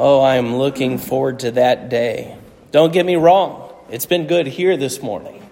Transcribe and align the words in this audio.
Oh, 0.00 0.22
I'm 0.22 0.54
looking 0.54 0.98
forward 0.98 1.40
to 1.40 1.50
that 1.50 1.88
day. 1.88 2.38
Don't 2.70 2.92
get 2.92 3.04
me 3.04 3.16
wrong, 3.16 3.74
it's 3.90 4.06
been 4.06 4.28
good 4.28 4.46
here 4.46 4.76
this 4.76 5.02
morning. 5.02 5.42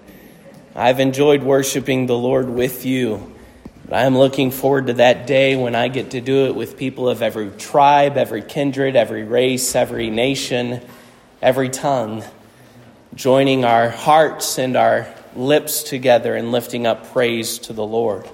I've 0.73 1.01
enjoyed 1.01 1.43
worshiping 1.43 2.05
the 2.05 2.17
Lord 2.17 2.49
with 2.49 2.85
you. 2.85 3.35
But 3.83 4.05
I'm 4.05 4.17
looking 4.17 4.51
forward 4.51 4.87
to 4.87 4.93
that 4.93 5.27
day 5.27 5.57
when 5.57 5.75
I 5.75 5.89
get 5.89 6.11
to 6.11 6.21
do 6.21 6.45
it 6.45 6.55
with 6.55 6.77
people 6.77 7.09
of 7.09 7.21
every 7.21 7.49
tribe, 7.49 8.15
every 8.15 8.41
kindred, 8.41 8.95
every 8.95 9.25
race, 9.25 9.75
every 9.75 10.09
nation, 10.09 10.79
every 11.41 11.67
tongue, 11.67 12.23
joining 13.15 13.65
our 13.65 13.89
hearts 13.89 14.57
and 14.57 14.77
our 14.77 15.13
lips 15.35 15.83
together 15.83 16.37
and 16.37 16.53
lifting 16.53 16.87
up 16.87 17.11
praise 17.11 17.59
to 17.59 17.73
the 17.73 17.85
Lord. 17.85 18.25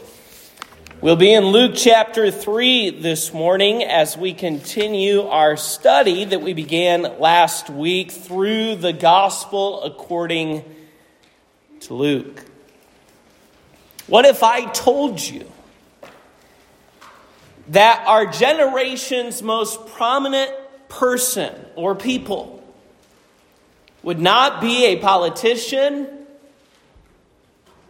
We'll 1.04 1.18
be 1.18 1.34
in 1.34 1.48
Luke 1.48 1.74
chapter 1.76 2.32
3 2.32 3.02
this 3.02 3.34
morning 3.34 3.84
as 3.84 4.16
we 4.16 4.34
continue 4.34 5.24
our 5.24 5.58
study 5.58 6.24
that 6.24 6.42
we 6.42 6.54
began 6.54 7.20
last 7.20 7.70
week 7.70 8.10
through 8.10 8.78
the 8.78 8.94
gospel 8.94 9.84
according 9.84 10.64
to 11.82 11.94
Luke. 11.94 12.46
What 14.08 14.24
if 14.24 14.44
I 14.44 14.72
told 14.72 15.20
you 15.20 15.46
that 17.68 18.06
our 18.08 18.26
generation's 18.26 19.44
most 19.44 19.86
prominent 19.88 20.54
person 20.88 21.54
or 21.76 21.96
people 21.96 22.64
would 24.04 24.22
not 24.22 24.62
be 24.62 24.86
a 24.86 25.00
politician, 25.00 26.08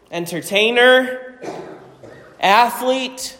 entertainer, 0.09 1.19
athlete, 2.43 3.37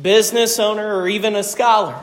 business 0.00 0.58
owner, 0.58 0.96
or 0.96 1.06
even 1.06 1.36
a 1.36 1.44
scholar. 1.44 2.02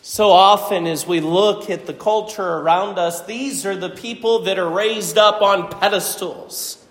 So 0.00 0.30
often, 0.30 0.88
as 0.88 1.06
we 1.06 1.20
look 1.20 1.70
at 1.70 1.86
the 1.86 1.94
culture 1.94 2.42
around 2.42 2.98
us, 2.98 3.24
these 3.24 3.64
are 3.64 3.76
the 3.76 3.90
people 3.90 4.40
that 4.40 4.58
are 4.58 4.68
raised 4.68 5.16
up 5.16 5.42
on 5.42 5.68
pedestals. 5.68 6.84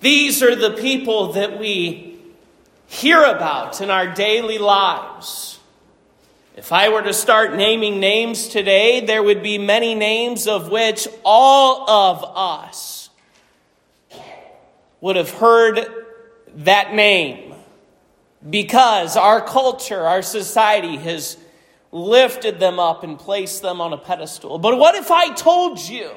These 0.00 0.42
are 0.42 0.54
the 0.54 0.70
people 0.70 1.32
that 1.32 1.58
we 1.58 2.20
hear 2.86 3.24
about 3.24 3.80
in 3.80 3.90
our 3.90 4.06
daily 4.06 4.58
lives. 4.58 5.58
If 6.56 6.70
I 6.70 6.90
were 6.90 7.02
to 7.02 7.12
start 7.12 7.56
naming 7.56 7.98
names 7.98 8.46
today, 8.46 9.04
there 9.04 9.22
would 9.22 9.42
be 9.42 9.58
many 9.58 9.96
names 9.96 10.46
of 10.46 10.70
which 10.70 11.08
all 11.24 11.90
of 11.90 12.24
us 12.36 13.03
would 15.04 15.16
have 15.16 15.32
heard 15.32 15.86
that 16.56 16.94
name 16.94 17.54
because 18.48 19.18
our 19.18 19.38
culture, 19.38 20.00
our 20.00 20.22
society 20.22 20.96
has 20.96 21.36
lifted 21.92 22.58
them 22.58 22.78
up 22.78 23.04
and 23.04 23.18
placed 23.18 23.60
them 23.60 23.82
on 23.82 23.92
a 23.92 23.98
pedestal. 23.98 24.58
But 24.58 24.78
what 24.78 24.94
if 24.94 25.10
I 25.10 25.34
told 25.34 25.78
you 25.78 26.10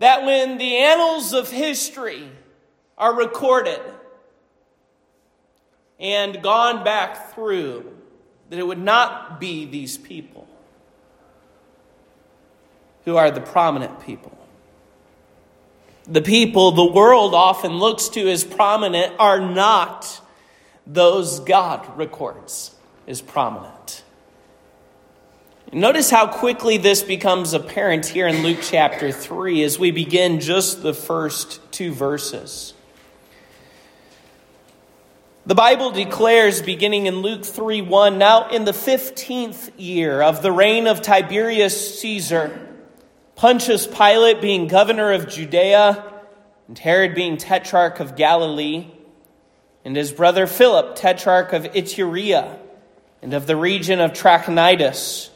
that 0.00 0.26
when 0.26 0.58
the 0.58 0.76
annals 0.76 1.32
of 1.32 1.50
history 1.50 2.28
are 2.98 3.14
recorded 3.14 3.80
and 5.98 6.42
gone 6.42 6.84
back 6.84 7.32
through, 7.32 7.90
that 8.50 8.58
it 8.58 8.66
would 8.66 8.76
not 8.76 9.40
be 9.40 9.64
these 9.64 9.96
people 9.96 10.46
who 13.06 13.16
are 13.16 13.30
the 13.30 13.40
prominent 13.40 13.98
people? 14.00 14.37
The 16.10 16.22
people 16.22 16.72
the 16.72 16.90
world 16.90 17.34
often 17.34 17.72
looks 17.72 18.08
to 18.10 18.30
as 18.30 18.42
prominent 18.42 19.14
are 19.18 19.40
not 19.40 20.22
those 20.86 21.40
God 21.40 21.86
records 21.98 22.74
as 23.06 23.20
prominent. 23.20 24.02
Notice 25.70 26.08
how 26.08 26.26
quickly 26.26 26.78
this 26.78 27.02
becomes 27.02 27.52
apparent 27.52 28.06
here 28.06 28.26
in 28.26 28.42
Luke 28.42 28.60
chapter 28.62 29.12
3 29.12 29.62
as 29.62 29.78
we 29.78 29.90
begin 29.90 30.40
just 30.40 30.82
the 30.82 30.94
first 30.94 31.60
two 31.70 31.92
verses. 31.92 32.72
The 35.44 35.54
Bible 35.54 35.90
declares, 35.90 36.62
beginning 36.62 37.04
in 37.04 37.16
Luke 37.16 37.44
3 37.44 37.82
1, 37.82 38.16
now 38.16 38.48
in 38.48 38.64
the 38.64 38.72
15th 38.72 39.72
year 39.76 40.22
of 40.22 40.40
the 40.40 40.52
reign 40.52 40.86
of 40.86 41.02
Tiberius 41.02 42.00
Caesar, 42.00 42.67
Pontius 43.38 43.86
Pilate 43.86 44.40
being 44.40 44.66
governor 44.66 45.12
of 45.12 45.28
Judea, 45.28 46.04
and 46.66 46.76
Herod 46.76 47.14
being 47.14 47.36
tetrarch 47.36 48.00
of 48.00 48.16
Galilee, 48.16 48.88
and 49.84 49.94
his 49.94 50.10
brother 50.10 50.48
Philip, 50.48 50.96
tetrarch 50.96 51.52
of 51.52 51.62
Iturea, 51.62 52.58
and 53.22 53.32
of 53.32 53.46
the 53.46 53.54
region 53.54 54.00
of 54.00 54.10
Trachonitis, 54.10 55.30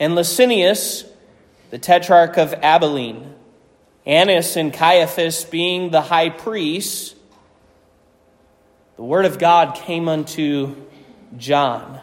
and 0.00 0.14
Lysanias, 0.14 1.08
the 1.70 1.78
tetrarch 1.78 2.36
of 2.38 2.54
Abilene, 2.54 3.36
Annas 4.04 4.56
and 4.56 4.74
Caiaphas 4.74 5.44
being 5.44 5.90
the 5.92 6.00
high 6.00 6.30
priests, 6.30 7.14
the 8.96 9.04
word 9.04 9.26
of 9.26 9.38
God 9.38 9.76
came 9.76 10.08
unto 10.08 10.74
John, 11.36 12.00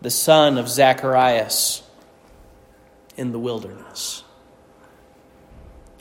the 0.00 0.10
son 0.10 0.56
of 0.56 0.68
Zacharias 0.68 1.82
in 3.18 3.32
the 3.32 3.38
wilderness. 3.38 4.22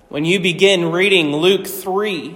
When 0.08 0.24
you 0.24 0.40
begin 0.40 0.92
reading 0.92 1.36
Luke 1.36 1.68
3, 1.68 2.36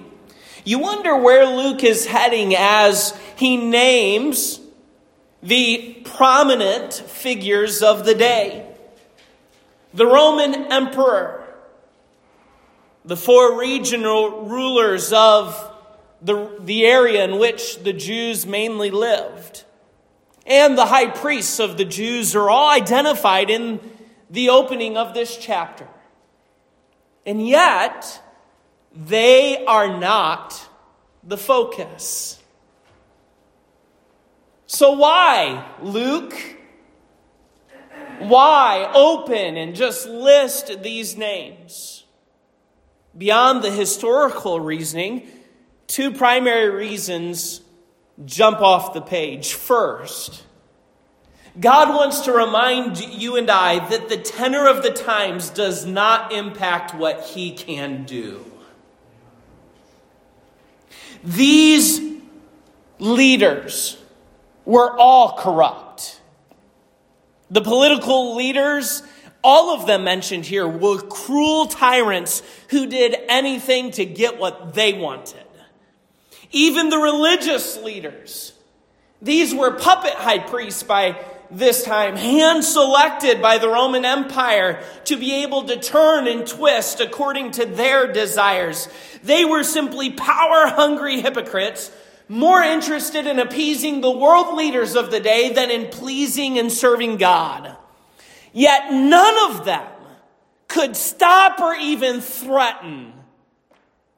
you 0.65 0.79
wonder 0.79 1.15
where 1.15 1.45
Luke 1.45 1.83
is 1.83 2.07
heading 2.07 2.55
as 2.55 3.17
he 3.37 3.55
names 3.55 4.59
the 5.41 6.01
prominent 6.03 6.93
figures 6.93 7.81
of 7.81 8.05
the 8.05 8.15
day 8.15 8.67
the 9.93 10.05
Roman 10.05 10.71
emperor, 10.71 11.45
the 13.03 13.17
four 13.17 13.59
regional 13.59 14.45
rulers 14.45 15.11
of 15.11 15.69
the, 16.21 16.49
the 16.61 16.85
area 16.85 17.25
in 17.25 17.39
which 17.39 17.79
the 17.79 17.91
Jews 17.91 18.45
mainly 18.45 18.89
lived, 18.89 19.65
and 20.45 20.77
the 20.77 20.85
high 20.85 21.07
priests 21.07 21.59
of 21.59 21.77
the 21.77 21.83
Jews 21.83 22.35
are 22.37 22.49
all 22.49 22.69
identified 22.69 23.49
in 23.49 23.81
the 24.31 24.49
opening 24.49 24.97
of 24.97 25.13
this 25.13 25.37
chapter. 25.37 25.87
And 27.25 27.45
yet, 27.47 28.23
they 28.95 29.63
are 29.65 29.99
not 29.99 30.67
the 31.23 31.37
focus. 31.37 32.41
So, 34.65 34.93
why, 34.93 35.69
Luke? 35.81 36.33
Why 38.19 38.89
open 38.93 39.57
and 39.57 39.75
just 39.75 40.07
list 40.07 40.81
these 40.81 41.17
names? 41.17 42.05
Beyond 43.17 43.63
the 43.63 43.71
historical 43.71 44.59
reasoning, 44.59 45.27
two 45.87 46.11
primary 46.11 46.69
reasons 46.69 47.61
jump 48.23 48.61
off 48.61 48.93
the 48.93 49.01
page. 49.01 49.53
First, 49.53 50.43
God 51.59 51.89
wants 51.89 52.21
to 52.21 52.31
remind 52.31 52.99
you 52.99 53.35
and 53.35 53.49
I 53.49 53.87
that 53.89 54.07
the 54.07 54.17
tenor 54.17 54.67
of 54.67 54.83
the 54.83 54.91
times 54.91 55.49
does 55.49 55.85
not 55.85 56.31
impact 56.31 56.95
what 56.95 57.25
He 57.25 57.51
can 57.51 58.05
do. 58.05 58.45
These 61.23 61.99
leaders 62.99 63.97
were 64.65 64.97
all 64.97 65.37
corrupt. 65.37 66.21
The 67.49 67.61
political 67.61 68.35
leaders, 68.35 69.03
all 69.43 69.75
of 69.75 69.85
them 69.85 70.05
mentioned 70.05 70.45
here, 70.45 70.67
were 70.67 71.01
cruel 71.01 71.65
tyrants 71.67 72.41
who 72.69 72.85
did 72.87 73.15
anything 73.27 73.91
to 73.91 74.05
get 74.05 74.39
what 74.39 74.73
they 74.73 74.93
wanted. 74.93 75.43
Even 76.51 76.89
the 76.89 76.97
religious 76.97 77.77
leaders, 77.77 78.53
these 79.21 79.53
were 79.53 79.71
puppet 79.71 80.13
high 80.13 80.39
priests 80.39 80.83
by 80.83 81.21
this 81.51 81.83
time, 81.83 82.15
hand 82.15 82.63
selected 82.63 83.41
by 83.41 83.57
the 83.57 83.67
Roman 83.67 84.05
Empire 84.05 84.81
to 85.05 85.17
be 85.17 85.43
able 85.43 85.63
to 85.63 85.79
turn 85.79 86.27
and 86.27 86.47
twist 86.47 86.99
according 86.99 87.51
to 87.51 87.65
their 87.65 88.11
desires. 88.11 88.87
They 89.23 89.45
were 89.45 89.63
simply 89.63 90.11
power 90.11 90.67
hungry 90.67 91.21
hypocrites, 91.21 91.91
more 92.27 92.61
interested 92.61 93.27
in 93.27 93.39
appeasing 93.39 93.99
the 93.99 94.11
world 94.11 94.55
leaders 94.55 94.95
of 94.95 95.11
the 95.11 95.19
day 95.19 95.51
than 95.51 95.69
in 95.69 95.89
pleasing 95.89 96.57
and 96.57 96.71
serving 96.71 97.17
God. 97.17 97.75
Yet 98.53 98.93
none 98.93 99.51
of 99.51 99.65
them 99.65 99.87
could 100.67 100.95
stop 100.95 101.59
or 101.59 101.75
even 101.75 102.21
threaten 102.21 103.13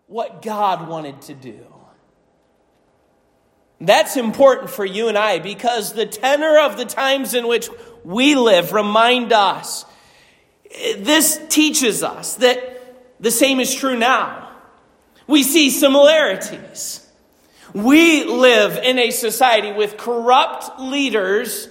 what 0.06 0.44
God 0.44 0.88
wanted 0.88 1.22
to 1.24 1.34
do. 1.34 1.73
That's 3.82 4.18
important 4.18 4.70
for 4.70 4.86
you 4.86 5.08
and 5.08 5.18
I 5.18 5.40
because 5.40 5.94
the 5.94 6.06
tenor 6.06 6.60
of 6.60 6.78
the 6.78 6.86
times 6.86 7.34
in 7.34 7.48
which 7.48 7.70
we 8.04 8.36
live 8.36 8.74
remind 8.74 9.34
us. 9.34 9.86
This 10.98 11.40
teaches 11.50 12.04
us 12.04 12.36
that 12.36 13.20
the 13.20 13.32
same 13.32 13.60
is 13.60 13.74
true 13.74 13.98
now. 13.98 14.50
We 15.28 15.44
see 15.44 15.70
similarities. 15.70 17.08
We 17.74 18.26
live 18.26 18.78
in 18.78 19.00
a 19.00 19.12
society 19.12 19.72
with 19.72 19.98
corrupt 19.98 20.80
leaders 20.80 21.70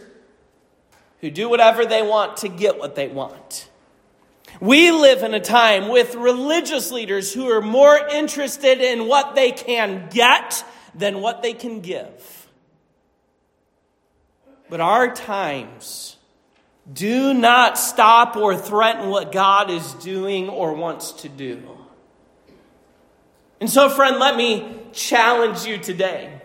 who 1.21 1.31
do 1.31 1.49
whatever 1.49 1.87
they 1.87 2.03
want 2.03 2.39
to 2.39 2.49
get 2.49 2.79
what 2.79 2.97
they 2.97 3.09
want. 3.09 3.69
We 4.61 4.91
live 4.91 5.23
in 5.23 5.35
a 5.35 5.41
time 5.41 5.89
with 5.89 6.15
religious 6.15 6.91
leaders 6.91 7.33
who 7.33 7.49
are 7.51 7.63
more 7.63 7.97
interested 7.97 8.81
in 8.81 9.07
what 9.07 9.35
they 9.35 9.53
can 9.53 10.09
get 10.11 10.65
than 10.95 11.21
what 11.21 11.43
they 11.43 11.55
can 11.55 11.81
give. 11.81 12.49
But 14.69 14.81
our 14.81 15.15
times 15.15 16.17
do 16.91 17.35
not 17.35 17.79
stop 17.79 18.37
or 18.37 18.57
threaten 18.57 19.11
what 19.11 19.33
God 19.33 19.71
is 19.71 19.93
doing 19.95 20.49
or 20.49 20.75
wants 20.75 21.13
to 21.13 21.29
do. 21.29 21.63
And 23.61 23.71
so, 23.71 23.89
friend, 23.89 24.19
let 24.19 24.37
me 24.37 24.77
challenge 24.93 25.65
you 25.65 25.79
today. 25.79 26.41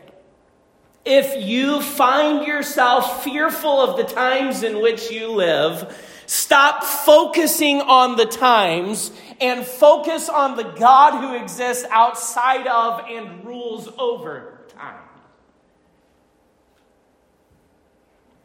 If 1.04 1.44
you 1.48 1.82
find 1.82 2.46
yourself 2.46 3.24
fearful 3.24 3.82
of 3.82 3.98
the 3.98 4.04
times 4.04 4.62
in 4.62 4.82
which 4.82 5.10
you 5.10 5.32
live, 5.32 5.96
stop 6.28 6.84
focusing 6.84 7.82
on 7.82 8.16
the 8.18 8.26
times 8.26 9.12
and 9.42 9.66
focus 9.66 10.30
on 10.30 10.56
the 10.56 10.64
God 10.64 11.20
who 11.22 11.34
exists 11.42 11.86
outside 11.90 12.68
of 12.68 13.06
and 13.10 13.44
rules 13.46 13.90
over 13.98 14.60
time. 14.70 15.02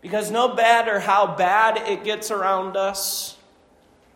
Because 0.01 0.31
no 0.31 0.55
matter 0.55 0.99
how 0.99 1.37
bad 1.37 1.77
it 1.89 2.03
gets 2.05 2.31
around 2.31 2.77
us, 2.77 3.37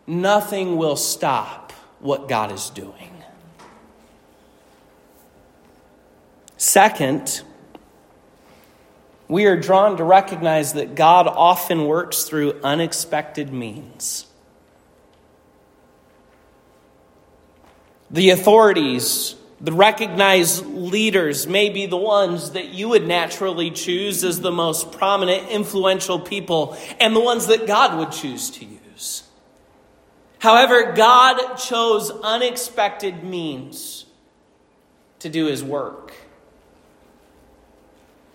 nothing 0.07 0.77
will 0.77 0.97
stop 0.97 1.73
what 2.01 2.29
God 2.29 2.51
is 2.51 2.71
doing. 2.71 3.13
Second, 6.57 7.43
we 9.29 9.47
are 9.47 9.57
drawn 9.57 9.97
to 9.97 10.05
recognize 10.05 10.75
that 10.75 10.95
God 10.95 11.27
often 11.27 11.87
works 11.87 12.25
through 12.25 12.61
unexpected 12.63 13.53
means. 13.53 14.27
The 18.09 18.31
authorities, 18.31 19.35
the 19.61 19.73
recognized 19.73 20.65
leaders, 20.65 21.49
may 21.49 21.71
be 21.71 21.87
the 21.87 21.97
ones 21.97 22.53
that 22.53 22.69
you 22.69 22.91
would 22.91 23.07
naturally 23.07 23.73
choose 23.73 24.23
as 24.23 24.41
the 24.41 24.53
most 24.53 24.93
prominent, 24.93 25.49
influential 25.49 26.21
people, 26.21 26.77
and 27.01 27.17
the 27.17 27.21
ones 27.21 27.49
that 27.49 27.67
God 27.67 27.99
would 27.99 28.13
choose 28.13 28.51
to 28.51 28.65
use. 28.65 29.25
However, 30.39 30.93
God 30.93 31.57
chose 31.57 32.11
unexpected 32.11 33.25
means 33.25 34.07
to 35.19 35.29
do 35.29 35.47
his 35.47 35.65
work. 35.65 36.13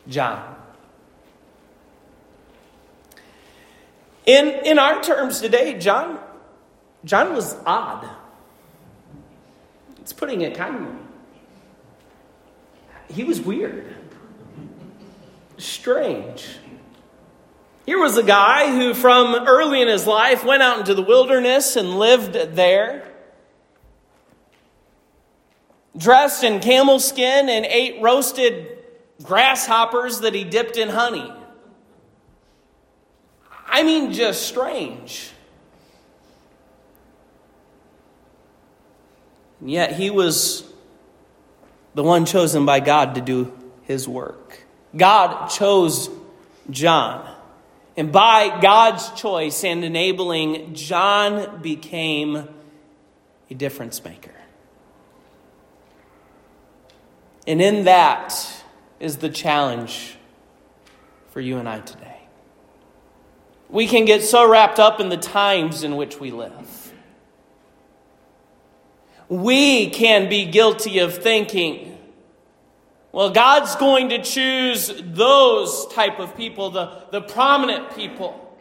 John. 0.09 0.57
In, 4.25 4.47
in 4.65 4.79
our 4.79 5.01
terms 5.01 5.41
today, 5.41 5.77
John, 5.79 6.19
John 7.03 7.33
was 7.33 7.55
odd. 7.65 8.07
It's 9.99 10.13
putting 10.13 10.41
it 10.41 10.55
kindly. 10.55 10.93
He 13.09 13.23
was 13.23 13.41
weird, 13.41 13.95
strange. 15.57 16.47
Here 17.85 17.99
was 17.99 18.15
a 18.15 18.23
guy 18.23 18.71
who, 18.71 18.93
from 18.93 19.47
early 19.47 19.81
in 19.81 19.87
his 19.87 20.05
life, 20.05 20.45
went 20.45 20.61
out 20.61 20.79
into 20.79 20.93
the 20.93 21.01
wilderness 21.01 21.75
and 21.75 21.97
lived 21.97 22.33
there. 22.55 23.07
Dressed 25.97 26.43
in 26.43 26.61
camel 26.61 26.99
skin 26.99 27.49
and 27.49 27.65
ate 27.65 28.01
roasted 28.01 28.77
grasshoppers 29.23 30.21
that 30.21 30.33
he 30.33 30.43
dipped 30.43 30.77
in 30.77 30.89
honey. 30.89 31.33
I 33.71 33.83
mean, 33.83 34.11
just 34.11 34.45
strange. 34.45 35.31
And 39.61 39.71
yet 39.71 39.93
he 39.93 40.09
was 40.09 40.69
the 41.95 42.03
one 42.03 42.25
chosen 42.25 42.65
by 42.65 42.81
God 42.81 43.15
to 43.15 43.21
do 43.21 43.57
his 43.83 44.07
work. 44.07 44.61
God 44.95 45.47
chose 45.47 46.09
John. 46.69 47.33
And 47.95 48.11
by 48.11 48.59
God's 48.61 49.09
choice 49.11 49.63
and 49.63 49.85
enabling, 49.85 50.73
John 50.73 51.61
became 51.61 52.47
a 53.49 53.53
difference 53.53 54.03
maker. 54.03 54.35
And 57.47 57.61
in 57.61 57.85
that 57.85 58.35
is 58.99 59.17
the 59.17 59.29
challenge 59.29 60.17
for 61.29 61.41
you 61.41 61.57
and 61.57 61.67
I 61.67 61.79
today. 61.79 62.10
We 63.71 63.87
can 63.87 64.03
get 64.03 64.21
so 64.21 64.47
wrapped 64.47 64.79
up 64.79 64.99
in 64.99 65.07
the 65.07 65.17
times 65.17 65.83
in 65.83 65.95
which 65.95 66.19
we 66.19 66.29
live. 66.31 66.93
We 69.29 69.89
can 69.89 70.27
be 70.27 70.45
guilty 70.45 70.99
of 70.99 71.17
thinking, 71.17 71.97
well, 73.13 73.29
God's 73.29 73.75
going 73.77 74.09
to 74.09 74.21
choose 74.21 74.93
those 75.05 75.87
type 75.87 76.19
of 76.19 76.35
people, 76.35 76.69
the, 76.69 77.03
the 77.11 77.21
prominent 77.21 77.95
people, 77.95 78.57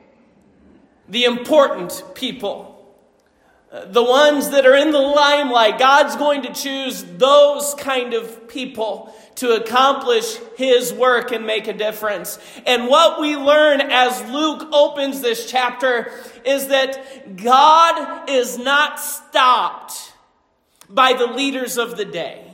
the 1.08 1.24
important 1.24 2.04
people, 2.14 2.68
the 3.86 4.02
ones 4.02 4.50
that 4.50 4.64
are 4.64 4.76
in 4.76 4.92
the 4.92 5.00
limelight. 5.00 5.78
God's 5.78 6.14
going 6.14 6.42
to 6.42 6.52
choose 6.52 7.02
those 7.02 7.74
kind 7.74 8.14
of 8.14 8.48
people 8.48 9.12
to 9.40 9.52
accomplish 9.52 10.36
his 10.58 10.92
work 10.92 11.32
and 11.32 11.46
make 11.46 11.66
a 11.66 11.72
difference. 11.72 12.38
And 12.66 12.88
what 12.88 13.22
we 13.22 13.36
learn 13.36 13.80
as 13.80 14.30
Luke 14.30 14.68
opens 14.70 15.22
this 15.22 15.50
chapter 15.50 16.12
is 16.44 16.68
that 16.68 17.38
God 17.38 18.28
is 18.28 18.58
not 18.58 19.00
stopped 19.00 20.12
by 20.90 21.14
the 21.14 21.26
leaders 21.26 21.78
of 21.78 21.96
the 21.96 22.04
day. 22.04 22.46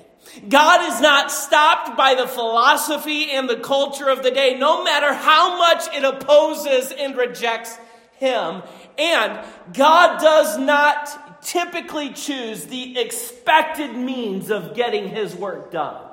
God 0.48 0.92
is 0.92 1.00
not 1.00 1.32
stopped 1.32 1.96
by 1.96 2.14
the 2.14 2.28
philosophy 2.28 3.32
and 3.32 3.50
the 3.50 3.58
culture 3.58 4.08
of 4.08 4.22
the 4.22 4.30
day, 4.30 4.56
no 4.56 4.84
matter 4.84 5.12
how 5.12 5.58
much 5.58 5.92
it 5.92 6.04
opposes 6.04 6.92
and 6.92 7.16
rejects 7.16 7.76
him. 8.18 8.62
And 8.96 9.44
God 9.72 10.20
does 10.20 10.56
not 10.56 11.42
typically 11.42 12.12
choose 12.12 12.66
the 12.66 12.96
expected 12.96 13.96
means 13.96 14.52
of 14.52 14.76
getting 14.76 15.08
his 15.08 15.34
work 15.34 15.72
done. 15.72 16.05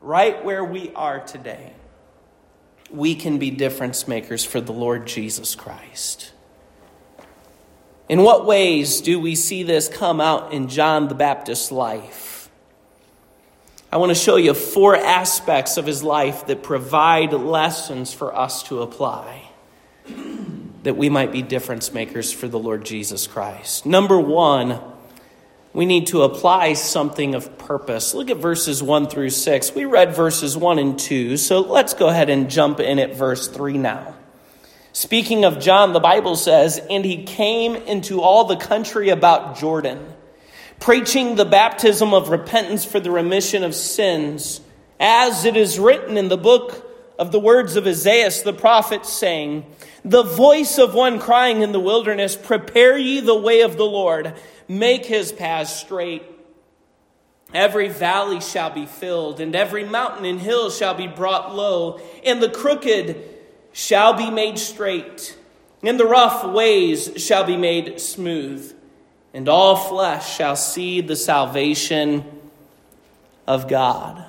Right 0.00 0.44
where 0.44 0.64
we 0.64 0.92
are 0.94 1.20
today, 1.20 1.72
we 2.90 3.14
can 3.14 3.38
be 3.38 3.50
difference 3.50 4.08
makers 4.08 4.44
for 4.44 4.60
the 4.60 4.72
Lord 4.72 5.06
Jesus 5.06 5.54
Christ. 5.54 6.32
In 8.08 8.22
what 8.22 8.46
ways 8.46 9.02
do 9.02 9.20
we 9.20 9.34
see 9.34 9.62
this 9.62 9.88
come 9.88 10.20
out 10.20 10.52
in 10.52 10.68
John 10.68 11.08
the 11.08 11.14
Baptist's 11.14 11.70
life? 11.70 12.48
I 13.92 13.98
want 13.98 14.10
to 14.10 14.14
show 14.14 14.36
you 14.36 14.54
four 14.54 14.96
aspects 14.96 15.76
of 15.76 15.86
his 15.86 16.02
life 16.02 16.46
that 16.46 16.62
provide 16.62 17.32
lessons 17.32 18.12
for 18.12 18.34
us 18.34 18.62
to 18.64 18.82
apply, 18.82 19.50
that 20.82 20.96
we 20.96 21.08
might 21.08 21.32
be 21.32 21.42
difference 21.42 21.92
makers 21.92 22.32
for 22.32 22.48
the 22.48 22.58
Lord 22.58 22.84
Jesus 22.84 23.26
Christ. 23.26 23.84
Number 23.84 24.18
one, 24.18 24.80
we 25.78 25.86
need 25.86 26.08
to 26.08 26.22
apply 26.22 26.72
something 26.72 27.36
of 27.36 27.56
purpose. 27.56 28.12
Look 28.12 28.30
at 28.30 28.38
verses 28.38 28.82
1 28.82 29.06
through 29.06 29.30
6. 29.30 29.76
We 29.76 29.84
read 29.84 30.12
verses 30.12 30.56
1 30.56 30.80
and 30.80 30.98
2, 30.98 31.36
so 31.36 31.60
let's 31.60 31.94
go 31.94 32.08
ahead 32.08 32.30
and 32.30 32.50
jump 32.50 32.80
in 32.80 32.98
at 32.98 33.14
verse 33.14 33.46
3 33.46 33.78
now. 33.78 34.16
Speaking 34.92 35.44
of 35.44 35.60
John, 35.60 35.92
the 35.92 36.00
Bible 36.00 36.34
says, 36.34 36.80
And 36.90 37.04
he 37.04 37.22
came 37.22 37.76
into 37.76 38.20
all 38.20 38.46
the 38.46 38.56
country 38.56 39.10
about 39.10 39.56
Jordan, 39.56 40.04
preaching 40.80 41.36
the 41.36 41.44
baptism 41.44 42.12
of 42.12 42.30
repentance 42.30 42.84
for 42.84 42.98
the 42.98 43.12
remission 43.12 43.62
of 43.62 43.72
sins, 43.72 44.60
as 44.98 45.44
it 45.44 45.56
is 45.56 45.78
written 45.78 46.16
in 46.16 46.28
the 46.28 46.36
book 46.36 46.86
of 47.20 47.30
the 47.30 47.38
words 47.38 47.76
of 47.76 47.86
Isaiah 47.86 48.32
the 48.44 48.52
prophet, 48.52 49.06
saying, 49.06 49.64
The 50.04 50.24
voice 50.24 50.76
of 50.76 50.94
one 50.94 51.20
crying 51.20 51.62
in 51.62 51.70
the 51.70 51.78
wilderness, 51.78 52.34
Prepare 52.34 52.98
ye 52.98 53.20
the 53.20 53.38
way 53.38 53.60
of 53.60 53.76
the 53.76 53.86
Lord 53.86 54.34
make 54.68 55.06
his 55.06 55.32
paths 55.32 55.74
straight. 55.74 56.22
Every 57.54 57.88
valley 57.88 58.40
shall 58.40 58.70
be 58.70 58.84
filled, 58.84 59.40
and 59.40 59.56
every 59.56 59.84
mountain 59.84 60.26
and 60.26 60.38
hill 60.38 60.70
shall 60.70 60.94
be 60.94 61.06
brought 61.06 61.54
low, 61.54 61.98
and 62.24 62.42
the 62.42 62.50
crooked 62.50 63.24
shall 63.72 64.12
be 64.12 64.30
made 64.30 64.58
straight, 64.58 65.36
and 65.82 65.98
the 65.98 66.04
rough 66.04 66.44
ways 66.44 67.12
shall 67.16 67.44
be 67.44 67.56
made 67.56 67.98
smooth, 68.00 68.74
and 69.32 69.48
all 69.48 69.76
flesh 69.76 70.36
shall 70.36 70.56
see 70.56 71.00
the 71.00 71.16
salvation 71.16 72.24
of 73.46 73.66
God. 73.66 74.26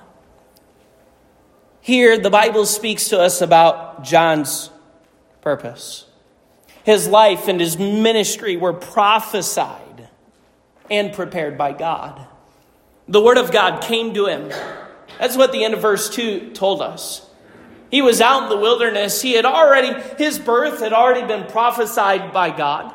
Here, 1.81 2.17
the 2.17 2.29
Bible 2.29 2.65
speaks 2.65 3.09
to 3.09 3.19
us 3.19 3.41
about 3.41 4.03
John's 4.03 4.69
purpose. 5.41 6.05
His 6.83 7.07
life 7.07 7.47
and 7.47 7.59
his 7.59 7.77
ministry 7.77 8.55
were 8.55 8.73
prophesied 8.73 9.88
and 10.89 11.13
prepared 11.13 11.57
by 11.57 11.73
God. 11.73 12.25
The 13.07 13.21
word 13.21 13.37
of 13.37 13.51
God 13.51 13.81
came 13.81 14.13
to 14.13 14.27
him. 14.27 14.49
That's 15.19 15.35
what 15.35 15.51
the 15.51 15.63
end 15.63 15.73
of 15.73 15.81
verse 15.81 16.09
2 16.09 16.51
told 16.51 16.81
us. 16.81 17.27
He 17.89 18.01
was 18.01 18.21
out 18.21 18.43
in 18.43 18.49
the 18.49 18.57
wilderness. 18.57 19.21
He 19.21 19.33
had 19.33 19.45
already, 19.45 19.93
his 20.17 20.37
birth 20.37 20.79
had 20.79 20.93
already 20.93 21.25
been 21.25 21.49
prophesied 21.49 22.31
by 22.31 22.55
God. 22.55 22.93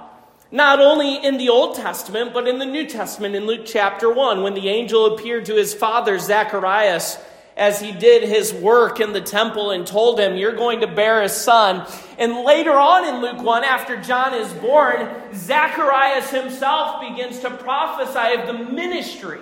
Not 0.52 0.78
only 0.78 1.16
in 1.16 1.36
the 1.36 1.48
Old 1.48 1.74
Testament, 1.74 2.32
but 2.32 2.46
in 2.46 2.60
the 2.60 2.66
New 2.66 2.86
Testament 2.86 3.34
in 3.34 3.46
Luke 3.46 3.62
chapter 3.64 4.08
1, 4.12 4.42
when 4.42 4.54
the 4.54 4.68
angel 4.68 5.14
appeared 5.14 5.46
to 5.46 5.56
his 5.56 5.74
father 5.74 6.16
Zacharias 6.18 7.18
as 7.56 7.80
he 7.80 7.92
did 7.92 8.28
his 8.28 8.52
work 8.52 9.00
in 9.00 9.12
the 9.12 9.20
temple 9.20 9.70
and 9.70 9.86
told 9.86 10.18
him, 10.18 10.36
You're 10.36 10.56
going 10.56 10.80
to 10.80 10.86
bear 10.86 11.22
a 11.22 11.28
son. 11.28 11.86
And 12.18 12.44
later 12.44 12.72
on 12.72 13.06
in 13.06 13.20
Luke 13.20 13.42
1, 13.42 13.64
after 13.64 14.00
John 14.00 14.34
is 14.34 14.52
born, 14.54 15.08
Zacharias 15.34 16.30
himself 16.30 17.00
begins 17.00 17.40
to 17.40 17.50
prophesy 17.50 18.40
of 18.40 18.46
the 18.46 18.72
ministry 18.72 19.40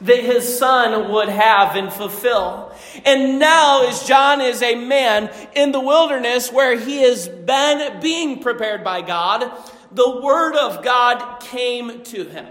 that 0.00 0.20
his 0.20 0.58
son 0.58 1.12
would 1.12 1.28
have 1.28 1.76
and 1.76 1.92
fulfill. 1.92 2.74
And 3.04 3.38
now, 3.38 3.86
as 3.86 4.04
John 4.04 4.40
is 4.40 4.62
a 4.62 4.74
man 4.74 5.30
in 5.54 5.72
the 5.72 5.80
wilderness 5.80 6.52
where 6.52 6.76
he 6.76 7.02
has 7.02 7.28
been 7.28 8.00
being 8.00 8.40
prepared 8.40 8.82
by 8.82 9.02
God, 9.02 9.50
the 9.92 10.20
word 10.20 10.56
of 10.56 10.84
God 10.84 11.40
came 11.40 12.02
to 12.02 12.24
him. 12.24 12.46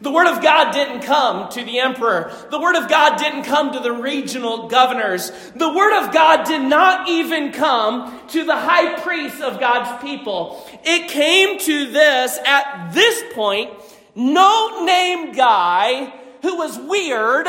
The 0.00 0.10
Word 0.10 0.26
of 0.26 0.42
God 0.42 0.72
didn't 0.72 1.02
come 1.02 1.48
to 1.50 1.64
the 1.64 1.78
emperor. 1.78 2.32
The 2.50 2.60
Word 2.60 2.76
of 2.76 2.88
God 2.88 3.18
didn't 3.18 3.44
come 3.44 3.72
to 3.72 3.80
the 3.80 3.92
regional 3.92 4.68
governors. 4.68 5.30
The 5.54 5.72
Word 5.72 6.04
of 6.04 6.12
God 6.12 6.44
did 6.44 6.62
not 6.62 7.08
even 7.08 7.52
come 7.52 8.20
to 8.28 8.44
the 8.44 8.56
high 8.56 9.00
priests 9.00 9.40
of 9.40 9.58
God's 9.58 10.02
people. 10.02 10.66
It 10.84 11.08
came 11.08 11.58
to 11.60 11.90
this, 11.90 12.38
at 12.44 12.90
this 12.92 13.22
point, 13.34 13.70
no 14.14 14.84
name 14.84 15.32
guy 15.32 16.12
who 16.42 16.56
was 16.56 16.78
weird 16.78 17.46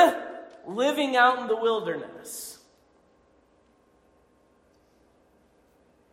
living 0.66 1.16
out 1.16 1.40
in 1.40 1.48
the 1.48 1.56
wilderness. 1.56 2.58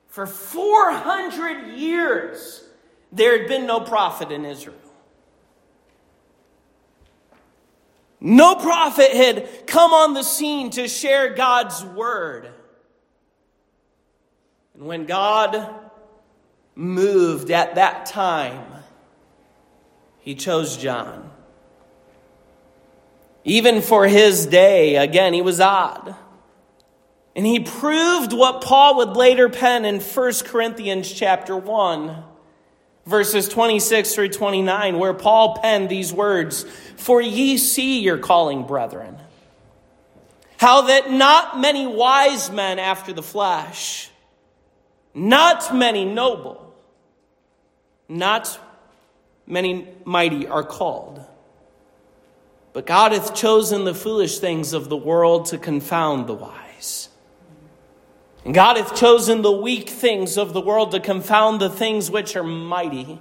For 0.08 0.26
400 0.26 1.76
years, 1.76 2.62
there 3.10 3.36
had 3.36 3.48
been 3.48 3.66
no 3.66 3.80
prophet 3.80 4.30
in 4.30 4.44
Israel. 4.44 4.78
No 8.26 8.54
prophet 8.54 9.10
had 9.10 9.66
come 9.66 9.92
on 9.92 10.14
the 10.14 10.22
scene 10.22 10.70
to 10.70 10.88
share 10.88 11.34
God's 11.34 11.84
word. 11.84 12.48
And 14.72 14.84
when 14.84 15.04
God 15.04 15.68
moved 16.74 17.50
at 17.50 17.74
that 17.74 18.06
time, 18.06 18.64
he 20.20 20.34
chose 20.34 20.78
John. 20.78 21.30
Even 23.44 23.82
for 23.82 24.06
his 24.06 24.46
day, 24.46 24.96
again, 24.96 25.34
he 25.34 25.42
was 25.42 25.60
odd. 25.60 26.16
And 27.36 27.44
he 27.44 27.60
proved 27.60 28.32
what 28.32 28.62
Paul 28.62 28.96
would 28.96 29.18
later 29.18 29.50
pen 29.50 29.84
in 29.84 30.00
1 30.00 30.32
Corinthians 30.46 31.12
chapter 31.12 31.54
1 31.54 32.24
verses 33.06 33.48
26 33.48 34.14
through 34.14 34.28
29, 34.30 34.98
where 34.98 35.14
Paul 35.14 35.58
penned 35.58 35.88
these 35.88 36.12
words 36.12 36.64
For 36.96 37.20
ye 37.20 37.58
see 37.58 38.00
your 38.00 38.18
calling, 38.18 38.66
brethren, 38.66 39.18
how 40.56 40.82
that 40.82 41.10
not 41.10 41.60
many 41.60 41.86
wise 41.86 42.50
men 42.50 42.78
after 42.78 43.12
the 43.12 43.22
flesh, 43.22 44.10
not 45.14 45.74
many 45.74 46.04
noble, 46.04 46.74
not 48.08 48.58
many 49.46 49.88
mighty 50.04 50.46
are 50.46 50.64
called. 50.64 51.24
But 52.72 52.86
God 52.86 53.12
hath 53.12 53.34
chosen 53.34 53.84
the 53.84 53.94
foolish 53.94 54.38
things 54.38 54.72
of 54.72 54.88
the 54.88 54.96
world 54.96 55.46
to 55.46 55.58
confound 55.58 56.26
the 56.26 56.34
wise. 56.34 57.08
And 58.44 58.54
God 58.54 58.76
hath 58.76 58.94
chosen 58.94 59.42
the 59.42 59.52
weak 59.52 59.88
things 59.88 60.36
of 60.36 60.52
the 60.52 60.60
world 60.60 60.90
to 60.90 61.00
confound 61.00 61.60
the 61.60 61.70
things 61.70 62.10
which 62.10 62.36
are 62.36 62.44
mighty. 62.44 63.18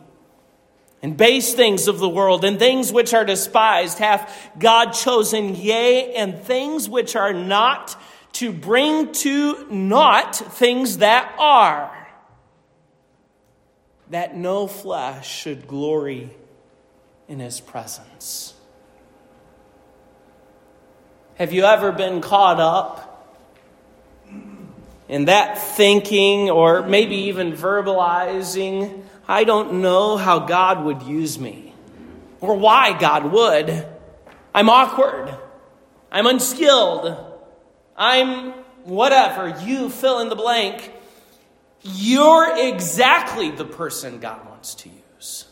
And 1.01 1.17
base 1.17 1.53
things 1.53 1.87
of 1.87 1.99
the 1.99 2.09
world 2.09 2.45
and 2.45 2.59
things 2.59 2.91
which 2.91 3.13
are 3.13 3.25
despised 3.25 3.99
hath 3.99 4.51
God 4.57 4.91
chosen, 4.91 5.55
yea, 5.55 6.13
and 6.13 6.39
things 6.39 6.89
which 6.89 7.15
are 7.15 7.33
not, 7.33 7.97
to 8.33 8.51
bring 8.51 9.11
to 9.11 9.67
naught 9.69 10.35
things 10.35 10.97
that 10.97 11.35
are, 11.37 12.07
that 14.09 14.35
no 14.35 14.65
flesh 14.65 15.29
should 15.29 15.67
glory 15.67 16.31
in 17.27 17.39
his 17.39 17.59
presence. 17.59 18.53
Have 21.35 21.53
you 21.53 21.63
ever 21.63 21.91
been 21.91 22.21
caught 22.21 22.59
up 22.59 23.12
and 25.09 25.27
that 25.27 25.57
thinking, 25.57 26.49
or 26.49 26.83
maybe 26.83 27.15
even 27.15 27.53
verbalizing, 27.53 29.03
I 29.27 29.43
don't 29.43 29.81
know 29.81 30.17
how 30.17 30.39
God 30.39 30.83
would 30.85 31.03
use 31.03 31.37
me, 31.37 31.73
or 32.41 32.55
why 32.55 32.97
God 32.97 33.31
would. 33.31 33.87
I'm 34.53 34.69
awkward. 34.69 35.37
I'm 36.11 36.27
unskilled. 36.27 37.17
I'm 37.97 38.51
whatever. 38.83 39.59
You 39.65 39.89
fill 39.89 40.19
in 40.19 40.29
the 40.29 40.35
blank. 40.35 40.91
You're 41.81 42.57
exactly 42.57 43.51
the 43.51 43.65
person 43.65 44.19
God 44.19 44.45
wants 44.47 44.75
to 44.75 44.89
use. 44.89 45.45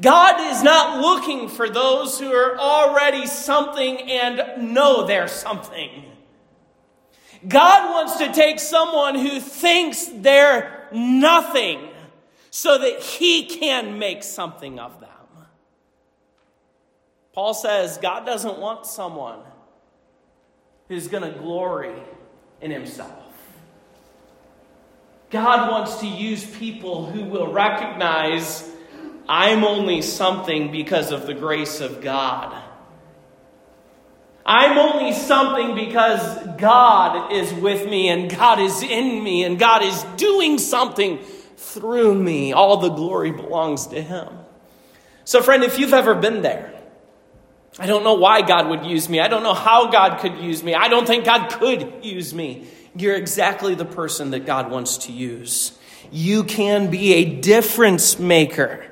God 0.00 0.52
is 0.52 0.62
not 0.62 1.00
looking 1.00 1.48
for 1.48 1.68
those 1.68 2.20
who 2.20 2.30
are 2.30 2.58
already 2.58 3.26
something 3.26 3.98
and 4.02 4.72
know 4.74 5.06
they're 5.06 5.28
something. 5.28 6.04
God 7.46 7.90
wants 7.90 8.16
to 8.16 8.32
take 8.32 8.58
someone 8.58 9.14
who 9.14 9.40
thinks 9.40 10.06
they're 10.06 10.88
nothing 10.92 11.88
so 12.50 12.78
that 12.78 13.00
he 13.00 13.46
can 13.46 13.98
make 13.98 14.22
something 14.22 14.78
of 14.78 15.00
them. 15.00 15.10
Paul 17.32 17.52
says 17.52 17.98
God 17.98 18.24
doesn't 18.24 18.58
want 18.58 18.86
someone 18.86 19.40
who's 20.88 21.08
going 21.08 21.22
to 21.22 21.38
glory 21.38 21.94
in 22.60 22.70
himself. 22.70 23.12
God 25.30 25.70
wants 25.70 26.00
to 26.00 26.06
use 26.06 26.44
people 26.44 27.04
who 27.04 27.24
will 27.24 27.52
recognize 27.52 28.66
I'm 29.28 29.64
only 29.64 30.02
something 30.02 30.70
because 30.70 31.10
of 31.10 31.26
the 31.26 31.34
grace 31.34 31.80
of 31.80 32.00
God. 32.00 32.62
I'm 34.48 34.78
only 34.78 35.12
something 35.12 35.74
because 35.74 36.46
God 36.56 37.32
is 37.32 37.52
with 37.52 37.90
me 37.90 38.08
and 38.08 38.30
God 38.30 38.60
is 38.60 38.80
in 38.80 39.22
me 39.24 39.42
and 39.42 39.58
God 39.58 39.82
is 39.82 40.04
doing 40.16 40.58
something 40.58 41.18
through 41.56 42.14
me. 42.14 42.52
All 42.52 42.76
the 42.76 42.90
glory 42.90 43.32
belongs 43.32 43.88
to 43.88 44.00
Him. 44.00 44.28
So, 45.24 45.42
friend, 45.42 45.64
if 45.64 45.80
you've 45.80 45.92
ever 45.92 46.14
been 46.14 46.42
there, 46.42 46.72
I 47.76 47.86
don't 47.86 48.04
know 48.04 48.14
why 48.14 48.42
God 48.42 48.68
would 48.68 48.86
use 48.86 49.08
me. 49.08 49.18
I 49.18 49.26
don't 49.26 49.42
know 49.42 49.52
how 49.52 49.90
God 49.90 50.20
could 50.20 50.38
use 50.38 50.62
me. 50.62 50.74
I 50.74 50.86
don't 50.86 51.06
think 51.06 51.24
God 51.24 51.48
could 51.50 52.04
use 52.04 52.32
me. 52.32 52.68
You're 52.94 53.16
exactly 53.16 53.74
the 53.74 53.84
person 53.84 54.30
that 54.30 54.46
God 54.46 54.70
wants 54.70 54.98
to 54.98 55.12
use. 55.12 55.76
You 56.12 56.44
can 56.44 56.88
be 56.88 57.14
a 57.14 57.24
difference 57.40 58.20
maker. 58.20 58.86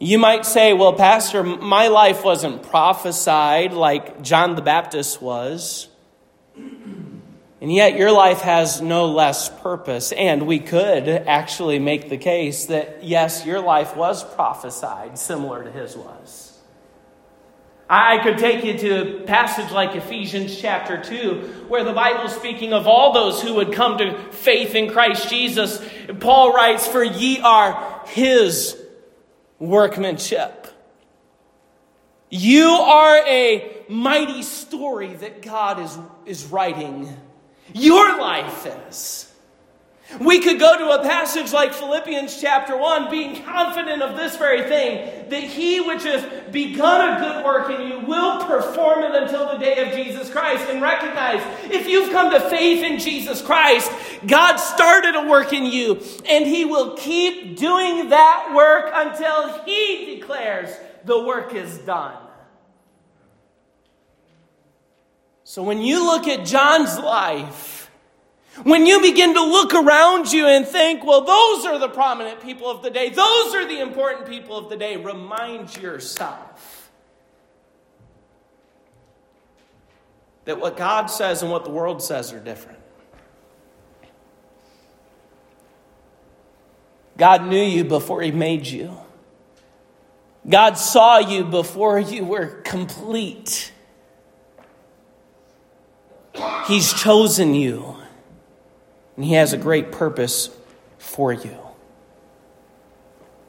You 0.00 0.18
might 0.18 0.44
say, 0.44 0.72
well, 0.72 0.92
Pastor, 0.92 1.42
my 1.42 1.88
life 1.88 2.24
wasn't 2.24 2.62
prophesied 2.64 3.72
like 3.72 4.22
John 4.22 4.56
the 4.56 4.62
Baptist 4.62 5.22
was. 5.22 5.88
And 6.56 7.72
yet 7.72 7.96
your 7.96 8.10
life 8.10 8.40
has 8.40 8.82
no 8.82 9.06
less 9.06 9.48
purpose. 9.48 10.12
And 10.12 10.46
we 10.46 10.58
could 10.58 11.08
actually 11.08 11.78
make 11.78 12.10
the 12.10 12.18
case 12.18 12.66
that, 12.66 13.04
yes, 13.04 13.46
your 13.46 13.60
life 13.60 13.96
was 13.96 14.22
prophesied 14.34 15.16
similar 15.16 15.64
to 15.64 15.70
his 15.70 15.96
was. 15.96 16.58
I 17.88 18.18
could 18.22 18.38
take 18.38 18.64
you 18.64 18.76
to 18.78 19.22
a 19.22 19.26
passage 19.26 19.70
like 19.70 19.94
Ephesians 19.94 20.58
chapter 20.58 21.02
2, 21.02 21.66
where 21.68 21.84
the 21.84 21.92
Bible 21.92 22.28
speaking 22.28 22.72
of 22.72 22.86
all 22.86 23.12
those 23.12 23.40
who 23.40 23.54
would 23.54 23.72
come 23.72 23.98
to 23.98 24.18
faith 24.32 24.74
in 24.74 24.90
Christ 24.90 25.28
Jesus. 25.28 25.82
Paul 26.18 26.52
writes, 26.52 26.86
For 26.86 27.04
ye 27.04 27.40
are 27.40 28.02
his 28.06 28.83
workmanship. 29.58 30.68
You 32.30 32.68
are 32.68 33.24
a 33.26 33.84
mighty 33.88 34.42
story 34.42 35.14
that 35.14 35.42
God 35.42 35.78
is, 35.80 35.98
is 36.26 36.46
writing. 36.46 37.16
Your 37.72 38.20
life 38.20 38.66
is. 38.88 39.32
We 40.20 40.40
could 40.40 40.60
go 40.60 40.78
to 40.78 41.00
a 41.00 41.02
passage 41.02 41.52
like 41.52 41.72
Philippians 41.72 42.40
chapter 42.40 42.76
1, 42.76 43.10
being 43.10 43.42
confident 43.42 44.02
of 44.02 44.16
this 44.16 44.36
very 44.36 44.62
thing, 44.62 45.28
that 45.30 45.42
he 45.42 45.80
which 45.80 46.04
has 46.04 46.22
begun 46.52 47.16
a 47.16 47.20
good 47.20 47.44
work 47.44 47.70
in 47.70 47.88
you 47.88 48.00
will 48.00 48.44
perform 48.44 49.02
it 49.02 49.14
until 49.14 49.50
the 49.50 49.58
day 49.58 49.82
of 49.82 49.94
Jesus 49.94 50.30
Christ. 50.30 50.68
And 50.68 50.82
recognize, 50.82 51.42
if 51.70 51.88
you've 51.88 52.10
come 52.10 52.30
to 52.30 52.40
faith 52.48 52.84
in 52.84 52.98
Jesus 52.98 53.42
Christ, 53.42 53.90
God 54.26 54.58
started 54.58 55.16
a 55.16 55.26
work 55.26 55.52
in 55.52 55.64
you, 55.64 56.00
and 56.28 56.46
he 56.46 56.64
will 56.64 56.96
keep 56.96 57.56
doing 57.56 58.10
that 58.10 58.52
work 58.54 58.92
until 58.94 59.64
he 59.64 60.16
declares 60.16 60.68
the 61.04 61.24
work 61.24 61.54
is 61.54 61.78
done. 61.78 62.16
So 65.44 65.62
when 65.62 65.82
you 65.82 66.04
look 66.04 66.28
at 66.28 66.46
John's 66.46 66.98
life, 66.98 67.73
when 68.62 68.86
you 68.86 69.00
begin 69.00 69.34
to 69.34 69.42
look 69.42 69.74
around 69.74 70.32
you 70.32 70.46
and 70.46 70.66
think, 70.66 71.04
well, 71.04 71.22
those 71.22 71.66
are 71.66 71.78
the 71.78 71.88
prominent 71.88 72.40
people 72.40 72.70
of 72.70 72.82
the 72.82 72.90
day, 72.90 73.08
those 73.08 73.54
are 73.54 73.66
the 73.66 73.80
important 73.80 74.28
people 74.28 74.56
of 74.56 74.68
the 74.68 74.76
day, 74.76 74.96
remind 74.96 75.76
yourself 75.76 76.90
that 80.44 80.60
what 80.60 80.76
God 80.76 81.06
says 81.06 81.42
and 81.42 81.50
what 81.50 81.64
the 81.64 81.70
world 81.70 82.02
says 82.02 82.32
are 82.32 82.40
different. 82.40 82.78
God 87.16 87.46
knew 87.46 87.62
you 87.62 87.84
before 87.84 88.22
He 88.22 88.32
made 88.32 88.66
you. 88.66 88.96
God 90.48 90.74
saw 90.74 91.18
you 91.18 91.44
before 91.44 91.98
you 91.98 92.24
were 92.24 92.46
complete. 92.46 93.72
He's 96.66 96.92
chosen 96.92 97.54
you, 97.54 97.96
and 99.16 99.24
He 99.24 99.34
has 99.34 99.52
a 99.52 99.58
great 99.58 99.92
purpose 99.92 100.50
for 100.98 101.32
you. 101.32 101.56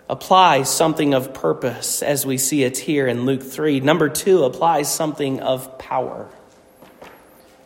Apply 0.07 0.63
something 0.63 1.15
of 1.15 1.34
purpose 1.34 2.03
as 2.03 2.25
we 2.25 2.38
see 2.38 2.63
it 2.63 2.77
here 2.77 3.07
in 3.07 3.25
Luke 3.25 3.41
3. 3.41 3.79
Number 3.79 4.07
two, 4.07 4.43
apply 4.43 4.84
something 4.84 5.39
of 5.39 5.79
power. 5.79 6.29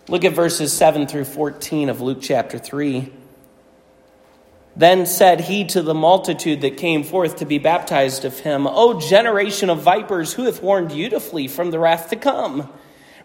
Look 0.07 0.23
at 0.23 0.33
verses 0.33 0.71
7 0.71 1.05
through 1.05 1.25
14 1.25 1.89
of 1.89 1.99
Luke 1.99 2.19
chapter 2.21 2.57
3. 2.57 3.11
Then 4.75 5.05
said 5.05 5.41
he 5.41 5.65
to 5.65 5.81
the 5.81 5.93
multitude 5.93 6.61
that 6.61 6.77
came 6.77 7.03
forth 7.03 7.37
to 7.37 7.45
be 7.45 7.57
baptized 7.57 8.23
of 8.23 8.39
him, 8.39 8.65
O 8.65 9.01
generation 9.01 9.69
of 9.69 9.81
vipers, 9.81 10.33
who 10.33 10.45
hath 10.45 10.63
warned 10.63 10.93
you 10.93 11.09
to 11.09 11.19
flee 11.19 11.49
from 11.49 11.71
the 11.71 11.79
wrath 11.79 12.09
to 12.11 12.15
come? 12.15 12.71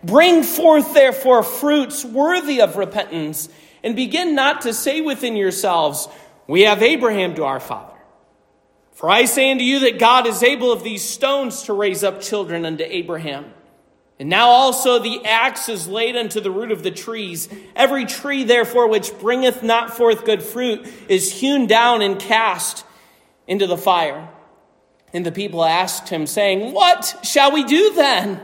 Bring 0.02 0.43
forth, 0.43 0.93
therefore, 0.93 1.45
fruits 1.45 2.04
worthy 2.04 2.61
of 2.61 2.76
repentance, 2.76 3.49
and 3.85 3.95
begin 3.95 4.35
not 4.35 4.62
to 4.62 4.73
say 4.73 5.00
within 5.00 5.37
yourselves, 5.37 6.09
We 6.49 6.62
have 6.62 6.83
Abraham 6.83 7.37
to 7.37 7.45
our 7.45 7.61
father. 7.61 7.95
For 8.95 9.11
I 9.11 9.26
say 9.26 9.50
unto 9.50 9.62
you 9.62 9.81
that 9.81 9.99
God 9.99 10.26
is 10.26 10.43
able 10.43 10.73
of 10.73 10.83
these 10.83 11.03
stones 11.03 11.64
to 11.64 11.75
raise 11.75 12.03
up 12.03 12.21
children 12.21 12.64
unto 12.64 12.85
Abraham. 12.85 13.53
And 14.19 14.29
now 14.29 14.49
also 14.49 15.00
the 15.00 15.25
axe 15.26 15.69
is 15.69 15.88
laid 15.88 16.17
unto 16.17 16.41
the 16.41 16.50
root 16.50 16.71
of 16.71 16.83
the 16.83 16.93
trees. 16.93 17.49
Every 17.75 18.07
tree, 18.07 18.45
therefore, 18.45 18.88
which 18.88 19.12
bringeth 19.19 19.62
not 19.62 19.97
forth 19.97 20.25
good 20.25 20.43
fruit 20.43 20.87
is 21.09 21.33
hewn 21.33 21.67
down 21.67 22.00
and 22.00 22.19
cast 22.19 22.87
into 23.47 23.67
the 23.67 23.76
fire. 23.76 24.29
And 25.12 25.26
the 25.26 25.33
people 25.33 25.64
asked 25.64 26.09
him, 26.09 26.26
saying, 26.26 26.73
What 26.73 27.19
shall 27.23 27.53
we 27.53 27.64
do 27.64 27.95
then? 27.95 28.41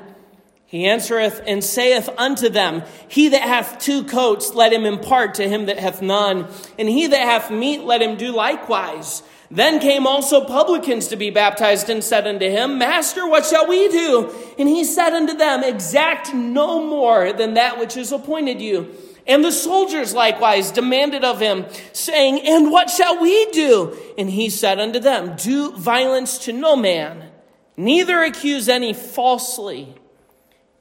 He 0.70 0.86
answereth 0.86 1.42
and 1.48 1.64
saith 1.64 2.08
unto 2.16 2.48
them, 2.48 2.84
He 3.08 3.30
that 3.30 3.42
hath 3.42 3.80
two 3.80 4.04
coats, 4.04 4.54
let 4.54 4.72
him 4.72 4.84
impart 4.84 5.34
to 5.34 5.48
him 5.48 5.66
that 5.66 5.80
hath 5.80 6.00
none, 6.00 6.46
and 6.78 6.88
he 6.88 7.08
that 7.08 7.22
hath 7.22 7.50
meat, 7.50 7.80
let 7.80 8.00
him 8.00 8.16
do 8.16 8.30
likewise. 8.30 9.24
Then 9.50 9.80
came 9.80 10.06
also 10.06 10.44
publicans 10.44 11.08
to 11.08 11.16
be 11.16 11.30
baptized 11.30 11.90
and 11.90 12.04
said 12.04 12.24
unto 12.24 12.48
him, 12.48 12.78
Master, 12.78 13.28
what 13.28 13.46
shall 13.46 13.66
we 13.66 13.88
do? 13.88 14.32
And 14.60 14.68
he 14.68 14.84
said 14.84 15.12
unto 15.12 15.36
them, 15.36 15.64
Exact 15.64 16.32
no 16.32 16.86
more 16.86 17.32
than 17.32 17.54
that 17.54 17.80
which 17.80 17.96
is 17.96 18.12
appointed 18.12 18.60
you. 18.60 18.94
And 19.26 19.44
the 19.44 19.50
soldiers 19.50 20.14
likewise 20.14 20.70
demanded 20.70 21.24
of 21.24 21.40
him, 21.40 21.66
saying, 21.92 22.46
And 22.46 22.70
what 22.70 22.90
shall 22.90 23.20
we 23.20 23.46
do? 23.46 23.98
And 24.16 24.30
he 24.30 24.48
said 24.48 24.78
unto 24.78 25.00
them, 25.00 25.34
Do 25.34 25.72
violence 25.72 26.38
to 26.44 26.52
no 26.52 26.76
man, 26.76 27.28
neither 27.76 28.22
accuse 28.22 28.68
any 28.68 28.92
falsely 28.92 29.96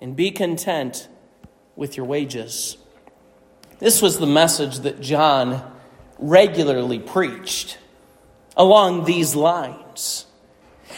and 0.02 0.16
be 0.16 0.32
content 0.32 1.08
with 1.76 1.98
your 1.98 2.06
wages. 2.06 2.78
This 3.80 4.02
was 4.02 4.20
the 4.20 4.28
message 4.28 4.80
that 4.80 5.02
John 5.02 5.64
regularly 6.18 7.00
preached 7.00 7.78
along 8.58 9.06
these 9.06 9.36
lines. 9.36 10.26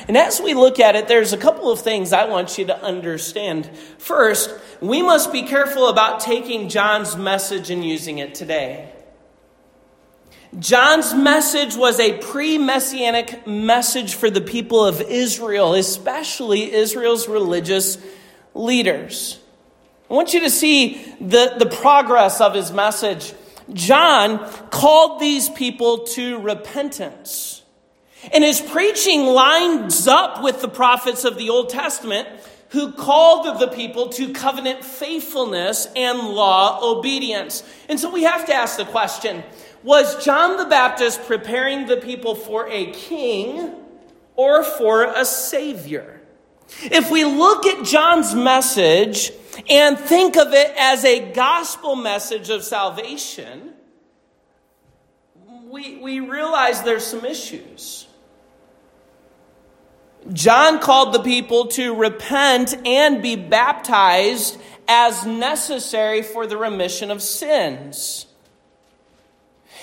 And 0.07 0.17
as 0.17 0.41
we 0.41 0.53
look 0.53 0.79
at 0.79 0.95
it, 0.95 1.07
there's 1.07 1.33
a 1.33 1.37
couple 1.37 1.71
of 1.71 1.79
things 1.79 2.13
I 2.13 2.25
want 2.25 2.57
you 2.57 2.65
to 2.67 2.83
understand. 2.83 3.69
First, 3.97 4.51
we 4.79 5.01
must 5.01 5.31
be 5.31 5.43
careful 5.43 5.87
about 5.89 6.21
taking 6.21 6.69
John's 6.69 7.15
message 7.15 7.69
and 7.69 7.85
using 7.85 8.17
it 8.17 8.33
today. 8.33 8.91
John's 10.57 11.13
message 11.13 11.75
was 11.75 11.99
a 11.99 12.17
pre 12.17 12.57
messianic 12.57 13.45
message 13.47 14.15
for 14.15 14.29
the 14.29 14.41
people 14.41 14.83
of 14.85 15.01
Israel, 15.01 15.75
especially 15.75 16.73
Israel's 16.73 17.27
religious 17.27 17.97
leaders. 18.53 19.39
I 20.09 20.13
want 20.13 20.33
you 20.33 20.41
to 20.41 20.49
see 20.49 20.95
the, 21.19 21.55
the 21.57 21.65
progress 21.65 22.41
of 22.41 22.53
his 22.53 22.71
message. 22.71 23.33
John 23.71 24.39
called 24.69 25.21
these 25.21 25.49
people 25.49 25.99
to 25.99 26.39
repentance. 26.39 27.63
And 28.33 28.43
his 28.43 28.61
preaching 28.61 29.25
lines 29.25 30.07
up 30.07 30.43
with 30.43 30.61
the 30.61 30.67
prophets 30.67 31.23
of 31.23 31.37
the 31.37 31.49
Old 31.49 31.69
Testament 31.69 32.27
who 32.69 32.91
called 32.93 33.59
the 33.59 33.67
people 33.67 34.09
to 34.09 34.31
covenant 34.33 34.83
faithfulness 34.83 35.87
and 35.95 36.19
law 36.19 36.79
obedience. 36.81 37.63
And 37.89 37.99
so 37.99 38.09
we 38.09 38.23
have 38.23 38.45
to 38.45 38.53
ask 38.53 38.77
the 38.77 38.85
question 38.85 39.43
was 39.83 40.23
John 40.23 40.57
the 40.57 40.65
Baptist 40.65 41.23
preparing 41.25 41.87
the 41.87 41.97
people 41.97 42.35
for 42.35 42.67
a 42.69 42.91
king 42.91 43.73
or 44.35 44.63
for 44.63 45.05
a 45.05 45.25
savior? 45.25 46.21
If 46.83 47.11
we 47.11 47.25
look 47.25 47.65
at 47.65 47.85
John's 47.85 48.33
message 48.33 49.31
and 49.69 49.97
think 49.97 50.37
of 50.37 50.53
it 50.53 50.73
as 50.77 51.05
a 51.05 51.31
gospel 51.31 51.95
message 51.95 52.49
of 52.49 52.63
salvation, 52.63 53.73
we, 55.69 55.97
we 55.97 56.19
realize 56.19 56.83
there's 56.83 57.05
some 57.05 57.25
issues. 57.25 58.07
John 60.33 60.79
called 60.79 61.13
the 61.13 61.23
people 61.23 61.67
to 61.69 61.95
repent 61.95 62.75
and 62.85 63.21
be 63.21 63.35
baptized 63.35 64.59
as 64.87 65.25
necessary 65.25 66.21
for 66.21 66.45
the 66.45 66.57
remission 66.57 67.09
of 67.11 67.21
sins. 67.21 68.27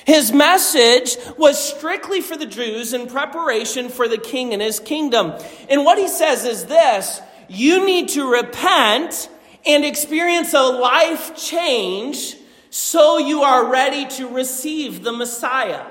His 0.09 0.33
message 0.33 1.19
was 1.37 1.63
strictly 1.63 2.23
for 2.23 2.35
the 2.35 2.47
Jews 2.47 2.95
in 2.95 3.09
preparation 3.09 3.91
for 3.91 4.09
the 4.09 4.17
king 4.17 4.55
and 4.55 4.63
his 4.63 4.81
kingdom. 4.81 5.35
And 5.69 5.85
what 5.85 5.99
he 5.99 6.09
says 6.09 6.47
is 6.47 6.65
this 6.65 7.21
you 7.47 7.85
need 7.85 8.09
to 8.11 8.27
repent 8.27 9.29
and 9.67 9.85
experience 9.85 10.55
a 10.55 10.63
life 10.63 11.37
change 11.37 12.37
so 12.71 13.19
you 13.19 13.43
are 13.43 13.71
ready 13.71 14.07
to 14.17 14.29
receive 14.29 15.05
the 15.05 15.13
Messiah. 15.13 15.85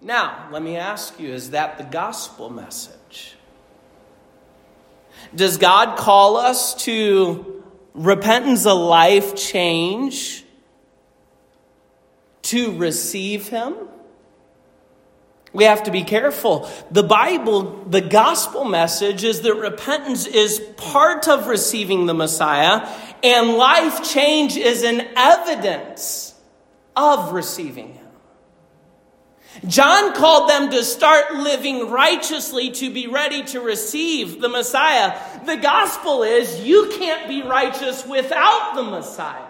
Now, 0.00 0.48
let 0.50 0.64
me 0.64 0.76
ask 0.76 1.20
you 1.20 1.32
is 1.32 1.50
that 1.50 1.78
the 1.78 1.84
gospel 1.84 2.50
message? 2.50 3.36
Does 5.32 5.56
God 5.56 5.96
call 5.96 6.36
us 6.36 6.74
to 6.82 7.62
repentance, 7.94 8.64
a 8.64 8.74
life 8.74 9.36
change? 9.36 10.42
To 12.46 12.76
receive 12.76 13.48
him. 13.48 13.74
We 15.52 15.64
have 15.64 15.84
to 15.84 15.90
be 15.90 16.02
careful. 16.02 16.68
The 16.90 17.02
Bible, 17.02 17.84
the 17.84 18.02
gospel 18.02 18.64
message 18.64 19.24
is 19.24 19.40
that 19.40 19.54
repentance 19.54 20.26
is 20.26 20.60
part 20.76 21.28
of 21.28 21.46
receiving 21.46 22.04
the 22.04 22.14
Messiah, 22.14 22.86
and 23.22 23.54
life 23.54 24.06
change 24.06 24.56
is 24.56 24.82
an 24.82 25.00
evidence 25.16 26.34
of 26.94 27.32
receiving 27.32 27.94
him. 27.94 28.06
John 29.66 30.14
called 30.14 30.50
them 30.50 30.70
to 30.70 30.84
start 30.84 31.34
living 31.36 31.90
righteously 31.90 32.72
to 32.72 32.92
be 32.92 33.06
ready 33.06 33.42
to 33.44 33.60
receive 33.60 34.40
the 34.42 34.50
Messiah. 34.50 35.18
The 35.46 35.56
gospel 35.56 36.22
is 36.22 36.60
you 36.60 36.92
can't 36.98 37.26
be 37.28 37.42
righteous 37.42 38.06
without 38.06 38.74
the 38.76 38.82
Messiah. 38.82 39.45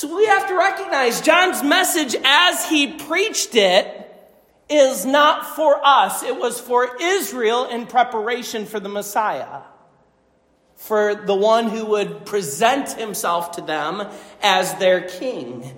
So 0.00 0.16
we 0.16 0.24
have 0.28 0.48
to 0.48 0.56
recognize 0.56 1.20
John's 1.20 1.62
message 1.62 2.16
as 2.24 2.66
he 2.70 2.94
preached 2.94 3.54
it 3.54 4.10
is 4.70 5.04
not 5.04 5.54
for 5.54 5.78
us. 5.84 6.22
It 6.22 6.38
was 6.38 6.58
for 6.58 6.96
Israel 6.98 7.66
in 7.66 7.84
preparation 7.84 8.64
for 8.64 8.80
the 8.80 8.88
Messiah, 8.88 9.60
for 10.74 11.14
the 11.14 11.34
one 11.34 11.68
who 11.68 11.84
would 11.84 12.24
present 12.24 12.92
himself 12.92 13.52
to 13.52 13.60
them 13.60 14.08
as 14.40 14.72
their 14.76 15.02
king. 15.02 15.70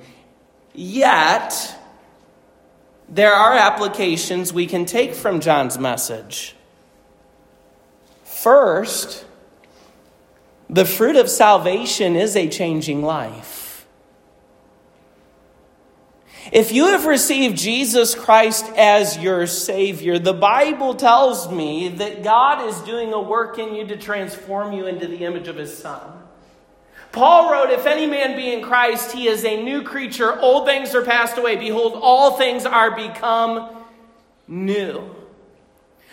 Yet, 0.73 1.77
there 3.09 3.35
are 3.35 3.55
applications 3.55 4.53
we 4.53 4.69
can 4.69 4.85
take 4.85 5.15
from 5.15 5.41
John's 5.41 5.81
message. 5.81 6.55
First, 8.23 9.25
the 10.71 10.85
fruit 10.85 11.17
of 11.17 11.29
salvation 11.29 12.15
is 12.15 12.37
a 12.37 12.49
changing 12.49 13.03
life. 13.03 13.62
If 16.51 16.73
you 16.73 16.87
have 16.87 17.07
received 17.07 17.57
Jesus 17.57 18.15
Christ 18.15 18.67
as 18.77 19.17
your 19.19 19.47
Savior, 19.47 20.19
the 20.19 20.33
Bible 20.33 20.95
tells 20.95 21.51
me 21.51 21.89
that 21.89 22.25
God 22.25 22.69
is 22.69 22.81
doing 22.81 23.13
a 23.13 23.21
work 23.21 23.59
in 23.59 23.75
you 23.75 23.87
to 23.87 23.97
transform 23.97 24.73
you 24.73 24.87
into 24.87 25.07
the 25.07 25.25
image 25.25 25.47
of 25.47 25.57
His 25.57 25.77
Son. 25.77 26.01
Paul 27.13 27.53
wrote, 27.53 27.71
If 27.71 27.87
any 27.87 28.07
man 28.07 28.35
be 28.37 28.53
in 28.53 28.63
Christ, 28.63 29.13
he 29.13 29.29
is 29.29 29.45
a 29.45 29.63
new 29.63 29.83
creature. 29.83 30.41
Old 30.41 30.67
things 30.67 30.95
are 30.95 31.05
passed 31.05 31.37
away. 31.39 31.57
Behold, 31.57 31.93
all 32.01 32.39
things 32.39 32.65
are 32.65 32.91
become 32.91 33.85
new. 34.49 35.15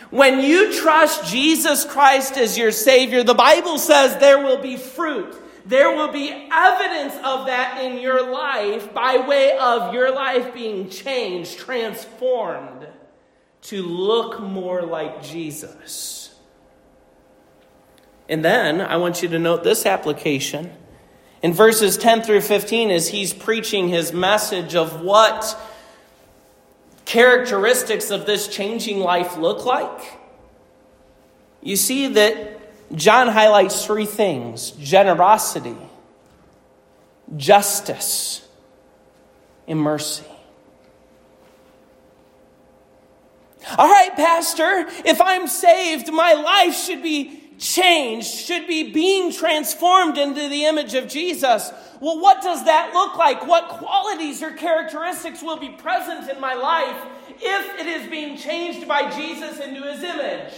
When 0.10 0.42
you 0.42 0.74
trust 0.74 1.32
Jesus 1.32 1.86
Christ 1.86 2.38
as 2.38 2.58
your 2.58 2.72
Savior, 2.72 3.24
the 3.24 3.34
Bible 3.34 3.78
says 3.78 4.18
there 4.18 4.44
will 4.44 4.62
be 4.62 4.76
fruit. 4.76 5.36
There 5.65 5.95
will 5.95 6.12
be 6.12 6.32
evidence 6.52 7.15
of 7.24 7.45
that 7.48 7.82
in 7.84 8.00
your 8.00 8.32
life 8.32 8.93
by 8.93 9.17
way 9.17 9.58
of 9.58 9.93
your 9.93 10.13
life 10.13 10.54
being 10.54 10.89
changed, 10.89 11.58
transformed 11.58 12.88
to 13.63 13.84
look 13.84 14.39
more 14.39 14.84
like 14.84 15.22
Jesus. 15.22 16.34
And 18.28 18.45
then 18.45 18.80
I 18.80 18.98
want 18.98 19.22
you 19.22 19.30
to 19.30 19.39
note 19.39 19.63
this 19.63 19.86
application. 19.86 20.72
In 21.41 21.54
verses 21.54 21.98
10 21.98 22.22
through 22.22 22.41
15, 22.41 22.91
as 22.91 23.10
he's 23.10 23.34
preaching 23.34 23.89
his 23.89 24.13
message 24.13 24.76
of 24.76 25.02
what 25.02 25.60
characteristics 27.06 28.12
of 28.12 28.26
this 28.26 28.48
changing 28.48 29.00
life 29.00 29.38
look 29.38 29.65
like, 29.65 30.19
you 31.62 31.76
see 31.76 32.08
that 32.08 32.59
John 32.93 33.28
highlights 33.28 33.86
three 33.86 34.06
things 34.06 34.71
generosity, 34.71 35.78
justice, 37.38 38.47
and 39.67 39.80
mercy. 39.80 40.25
All 43.78 43.88
right, 43.88 44.15
Pastor, 44.15 44.88
if 45.06 45.21
I'm 45.21 45.47
saved, 45.47 46.12
my 46.12 46.34
life 46.34 46.73
should 46.73 47.04
be 47.04 47.43
changed, 47.60 48.28
should 48.28 48.65
be 48.67 48.91
being 48.91 49.32
transformed 49.32 50.17
into 50.17 50.49
the 50.49 50.65
image 50.65 50.95
of 50.95 51.08
Jesus. 51.08 51.71
Well, 51.99 52.19
what 52.19 52.41
does 52.41 52.65
that 52.65 52.91
look 52.93 53.17
like? 53.17 53.45
What 53.45 53.67
qualities 53.67 54.41
or 54.41 54.52
characteristics 54.52 55.43
will 55.43 55.58
be 55.58 55.69
present 55.69 56.30
in 56.30 56.39
my 56.39 56.54
life 56.54 57.06
if 57.39 57.80
it 57.80 57.86
is 57.86 58.10
being 58.10 58.38
changed 58.38 58.88
by 58.88 59.12
Jesus 59.12 59.60
into 59.60 59.84
his 59.84 60.02
image? 60.02 60.54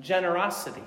Generosity. 0.00 0.82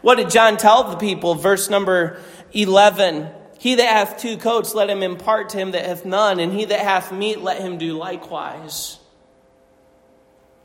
What 0.00 0.16
did 0.16 0.30
John 0.30 0.56
tell 0.56 0.84
the 0.84 0.96
people? 0.96 1.34
Verse 1.34 1.68
number 1.68 2.20
11. 2.52 3.28
He 3.58 3.76
that 3.76 3.88
hath 3.88 4.18
two 4.18 4.36
coats, 4.36 4.74
let 4.74 4.90
him 4.90 5.02
impart 5.02 5.50
to 5.50 5.58
him 5.58 5.70
that 5.70 5.86
hath 5.86 6.04
none, 6.04 6.40
and 6.40 6.52
he 6.52 6.64
that 6.64 6.80
hath 6.80 7.12
meat, 7.12 7.40
let 7.40 7.60
him 7.60 7.78
do 7.78 7.96
likewise. 7.96 8.98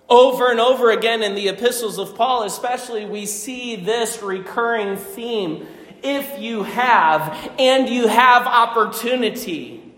Over 0.09 0.49
and 0.49 0.59
over 0.59 0.89
again 0.89 1.21
in 1.21 1.35
the 1.35 1.49
epistles 1.49 1.99
of 1.99 2.15
Paul, 2.15 2.43
especially, 2.43 3.05
we 3.05 3.25
see 3.25 3.75
this 3.75 4.23
recurring 4.23 4.95
theme. 4.95 5.67
If 6.01 6.39
you 6.39 6.63
have 6.63 7.51
and 7.59 7.89
you 7.89 8.07
have 8.07 8.47
opportunity, 8.47 9.93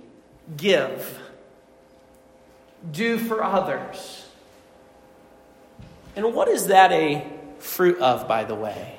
give. 0.57 1.19
Do 2.91 3.17
for 3.17 3.43
others. 3.43 4.28
And 6.15 6.33
what 6.33 6.47
is 6.47 6.67
that 6.67 6.91
a 6.91 7.25
fruit 7.59 7.99
of, 7.99 8.27
by 8.27 8.43
the 8.43 8.55
way? 8.55 8.97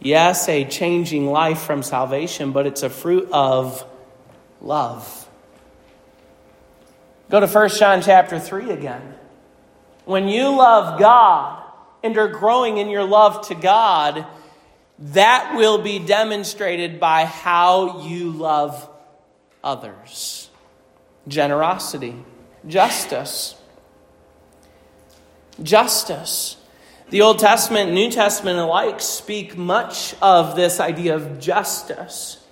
Yes, 0.00 0.48
a 0.48 0.64
changing 0.64 1.26
life 1.26 1.60
from 1.60 1.82
salvation, 1.82 2.52
but 2.52 2.66
it's 2.66 2.82
a 2.82 2.90
fruit 2.90 3.28
of 3.32 3.84
love. 4.60 5.28
Go 7.28 7.40
to 7.40 7.46
1 7.46 7.68
John 7.70 8.02
chapter 8.02 8.38
3 8.38 8.70
again. 8.70 9.14
When 10.04 10.28
you 10.28 10.48
love 10.56 11.00
God 11.00 11.62
and 12.04 12.16
are 12.18 12.28
growing 12.28 12.76
in 12.78 12.88
your 12.88 13.04
love 13.04 13.48
to 13.48 13.54
God, 13.54 14.26
that 14.98 15.54
will 15.56 15.78
be 15.78 15.98
demonstrated 15.98 17.00
by 17.00 17.24
how 17.24 18.06
you 18.06 18.30
love 18.30 18.88
others. 19.64 20.48
Generosity, 21.26 22.14
justice. 22.66 23.56
Justice. 25.62 26.56
The 27.10 27.22
Old 27.22 27.38
Testament, 27.38 27.92
New 27.92 28.10
Testament 28.10 28.58
alike 28.58 29.00
speak 29.00 29.56
much 29.56 30.14
of 30.20 30.56
this 30.56 30.80
idea 30.80 31.14
of 31.14 31.38
justice 31.38 32.42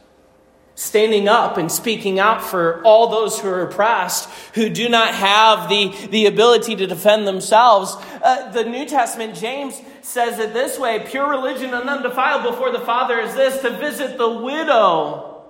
standing 0.77 1.29
up 1.29 1.57
and 1.57 1.71
speaking 1.71 2.19
out 2.19 2.43
for 2.43 2.83
all 2.83 3.09
those 3.09 3.39
who 3.39 3.49
are 3.49 3.63
oppressed, 3.63 4.29
who 4.55 4.69
do 4.69 4.89
not 4.89 5.15
have 5.15 5.69
the, 5.69 5.95
the 6.09 6.27
ability 6.27 6.75
to 6.77 6.87
defend 6.87 7.27
themselves. 7.27 7.97
Uh, 8.23 8.51
the 8.51 8.65
New 8.65 8.87
Testament, 8.87 9.37
James 9.37 9.81
says 10.03 10.39
it 10.39 10.53
this 10.53 10.79
way 10.79 11.05
pure 11.07 11.29
religion 11.29 11.73
and 11.73 11.89
undefiled 11.89 12.43
before 12.43 12.73
the 12.73 12.81
Father 12.81 13.21
is 13.21 13.35
this 13.35 13.61
to 13.63 13.71
visit 13.71 14.19
the 14.19 14.29
widow 14.29 15.45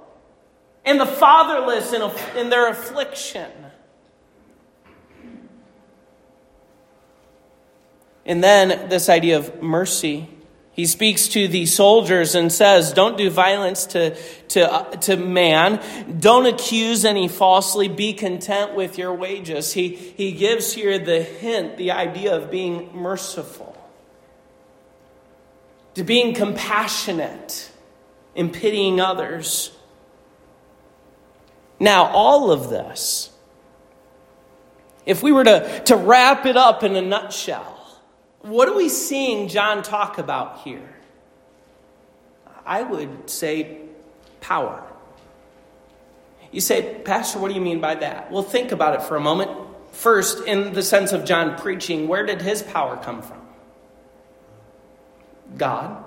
and 0.84 1.00
the 1.00 1.06
fatherless 1.06 1.92
in, 1.92 2.02
in 2.36 2.50
their 2.50 2.68
affliction. 2.68 3.50
And 8.26 8.42
then 8.42 8.88
this 8.88 9.08
idea 9.08 9.38
of 9.38 9.62
mercy. 9.62 10.28
He 10.72 10.86
speaks 10.86 11.28
to 11.28 11.46
the 11.46 11.66
soldiers 11.66 12.34
and 12.34 12.50
says, 12.50 12.92
Don't 12.92 13.16
do 13.16 13.30
violence 13.30 13.86
to, 13.86 14.16
to, 14.48 14.72
uh, 14.72 14.90
to 15.02 15.16
man. 15.16 15.80
Don't 16.18 16.46
accuse 16.46 17.04
any 17.04 17.28
falsely. 17.28 17.86
Be 17.86 18.12
content 18.12 18.74
with 18.74 18.98
your 18.98 19.14
wages. 19.14 19.72
He, 19.72 19.88
he 19.88 20.32
gives 20.32 20.72
here 20.72 20.98
the 20.98 21.22
hint, 21.22 21.76
the 21.76 21.92
idea 21.92 22.34
of 22.34 22.50
being 22.50 22.96
merciful, 22.96 23.76
to 25.94 26.02
being 26.02 26.34
compassionate 26.34 27.70
in 28.34 28.50
pitying 28.50 29.00
others. 29.00 29.70
Now, 31.78 32.06
all 32.06 32.50
of 32.50 32.70
this, 32.70 33.30
if 35.06 35.22
we 35.22 35.30
were 35.30 35.44
to, 35.44 35.82
to 35.84 35.96
wrap 35.96 36.46
it 36.46 36.56
up 36.56 36.82
in 36.82 36.96
a 36.96 37.02
nutshell, 37.02 37.73
what 38.44 38.68
are 38.68 38.76
we 38.76 38.90
seeing 38.90 39.48
John 39.48 39.82
talk 39.82 40.18
about 40.18 40.58
here? 40.60 40.94
I 42.66 42.82
would 42.82 43.30
say 43.30 43.78
power. 44.40 44.82
You 46.52 46.60
say, 46.60 47.00
Pastor, 47.04 47.38
what 47.38 47.48
do 47.48 47.54
you 47.54 47.60
mean 47.62 47.80
by 47.80 47.94
that? 47.96 48.30
Well, 48.30 48.42
think 48.42 48.70
about 48.70 48.94
it 48.94 49.02
for 49.02 49.16
a 49.16 49.20
moment. 49.20 49.50
First, 49.92 50.46
in 50.46 50.74
the 50.74 50.82
sense 50.82 51.12
of 51.12 51.24
John 51.24 51.56
preaching, 51.56 52.06
where 52.06 52.26
did 52.26 52.42
his 52.42 52.62
power 52.62 52.96
come 52.98 53.22
from? 53.22 53.40
God. 55.56 56.04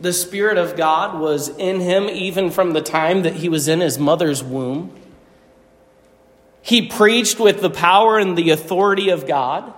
The 0.00 0.12
Spirit 0.12 0.58
of 0.58 0.76
God 0.76 1.20
was 1.20 1.48
in 1.48 1.80
him 1.80 2.08
even 2.08 2.50
from 2.50 2.72
the 2.72 2.82
time 2.82 3.22
that 3.22 3.34
he 3.34 3.48
was 3.48 3.68
in 3.68 3.80
his 3.80 3.98
mother's 3.98 4.42
womb. 4.42 4.94
He 6.60 6.88
preached 6.88 7.38
with 7.38 7.60
the 7.60 7.70
power 7.70 8.18
and 8.18 8.36
the 8.36 8.50
authority 8.50 9.10
of 9.10 9.26
God. 9.26 9.72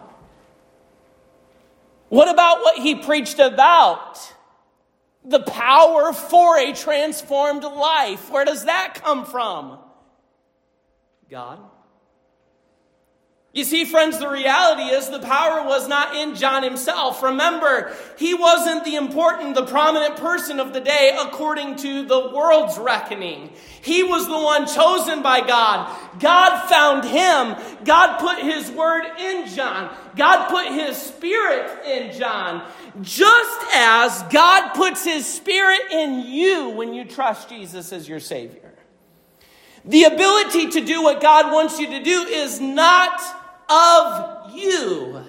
What 2.11 2.29
about 2.29 2.59
what 2.61 2.77
he 2.77 2.97
preached 2.97 3.39
about? 3.39 4.19
The 5.25 5.41
power 5.41 6.13
for 6.13 6.59
a 6.59 6.73
transformed 6.73 7.63
life. 7.63 8.31
Where 8.31 8.45
does 8.45 8.65
that 8.65 8.95
come 8.97 9.25
from? 9.25 9.79
God. 11.31 11.61
You 13.53 13.65
see, 13.65 13.85
friends, 13.85 14.21
the 14.21 14.29
reality 14.29 14.95
is 14.95 15.09
the 15.09 15.19
power 15.19 15.67
was 15.67 15.89
not 15.89 16.15
in 16.15 16.37
John 16.37 16.63
himself. 16.63 17.21
Remember, 17.21 17.93
he 18.17 18.33
wasn't 18.33 18.85
the 18.85 18.95
important, 18.95 19.57
the 19.57 19.67
prominent 19.67 20.17
person 20.19 20.61
of 20.61 20.73
the 20.73 20.81
day 20.81 21.19
according 21.21 21.75
to 21.77 22.05
the 22.05 22.31
world's 22.33 22.79
reckoning. 22.79 23.51
He 23.83 24.05
was 24.05 24.29
the 24.29 24.39
one 24.39 24.69
chosen 24.69 25.21
by 25.23 25.41
God. 25.45 25.93
God 26.21 26.69
found 26.69 27.05
him. 27.05 27.57
God 27.85 28.19
put 28.19 28.39
his 28.39 28.71
word 28.71 29.03
in 29.19 29.49
John. 29.49 29.97
God 30.15 30.49
put 30.49 30.69
his 30.69 30.97
spirit 30.97 31.85
in 31.85 32.17
John. 32.17 32.71
Just 33.03 33.67
as 33.75 34.23
God 34.31 34.75
puts 34.75 35.05
his 35.05 35.27
spirit 35.27 35.81
in 35.91 36.21
you 36.21 36.69
when 36.69 36.95
you 36.95 37.05
trust 37.05 37.49
Jesus 37.49 37.93
as 37.93 38.09
your 38.09 38.21
Savior. 38.21 38.75
The 39.85 40.05
ability 40.05 40.69
to 40.69 40.83
do 40.83 41.03
what 41.03 41.21
God 41.21 41.53
wants 41.53 41.81
you 41.81 41.89
to 41.89 42.03
do 42.03 42.23
is 42.23 42.61
not 42.61 43.39
of 43.71 44.55
you. 44.55 45.25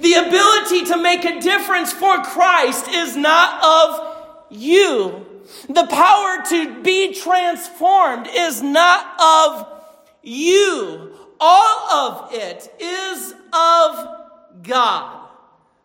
The 0.00 0.14
ability 0.14 0.86
to 0.86 0.96
make 0.96 1.24
a 1.24 1.40
difference 1.40 1.92
for 1.92 2.22
Christ 2.22 2.88
is 2.88 3.16
not 3.16 3.62
of 3.62 4.46
you. 4.50 5.26
The 5.68 5.86
power 5.86 6.44
to 6.50 6.82
be 6.82 7.12
transformed 7.14 8.28
is 8.30 8.62
not 8.62 9.20
of 9.20 9.66
you. 10.22 11.12
All 11.40 11.90
of 11.90 12.32
it 12.34 12.72
is 12.78 13.34
of 13.52 14.62
God. 14.62 15.16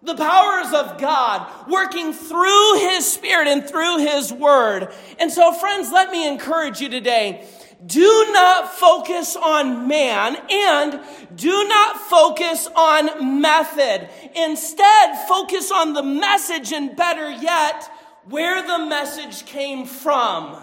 The 0.04 0.16
powers 0.16 0.72
of 0.72 1.00
God 1.00 1.50
working 1.68 2.14
through 2.14 2.76
His 2.76 3.12
Spirit 3.12 3.48
and 3.48 3.68
through 3.68 4.00
His 4.00 4.32
Word. 4.32 4.94
And 5.18 5.32
so, 5.32 5.52
friends, 5.52 5.92
let 5.92 6.12
me 6.12 6.28
encourage 6.28 6.80
you 6.80 6.90
today. 6.90 7.48
Do 7.86 8.28
not 8.32 8.74
focus 8.74 9.36
on 9.36 9.88
man 9.88 10.38
and 10.50 11.00
do 11.36 11.68
not 11.68 11.98
focus 11.98 12.68
on 12.76 13.42
method. 13.42 14.10
Instead, 14.36 15.28
focus 15.28 15.72
on 15.72 15.94
the 15.94 16.04
message 16.04 16.72
and 16.72 16.96
better 16.96 17.30
yet, 17.30 17.90
where 18.26 18.66
the 18.66 18.86
message 18.86 19.46
came 19.46 19.86
from 19.86 20.62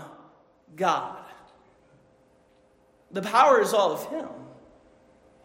God. 0.74 1.18
The 3.10 3.22
power 3.22 3.60
is 3.60 3.72
all 3.72 3.92
of 3.92 4.06
Him. 4.06 4.28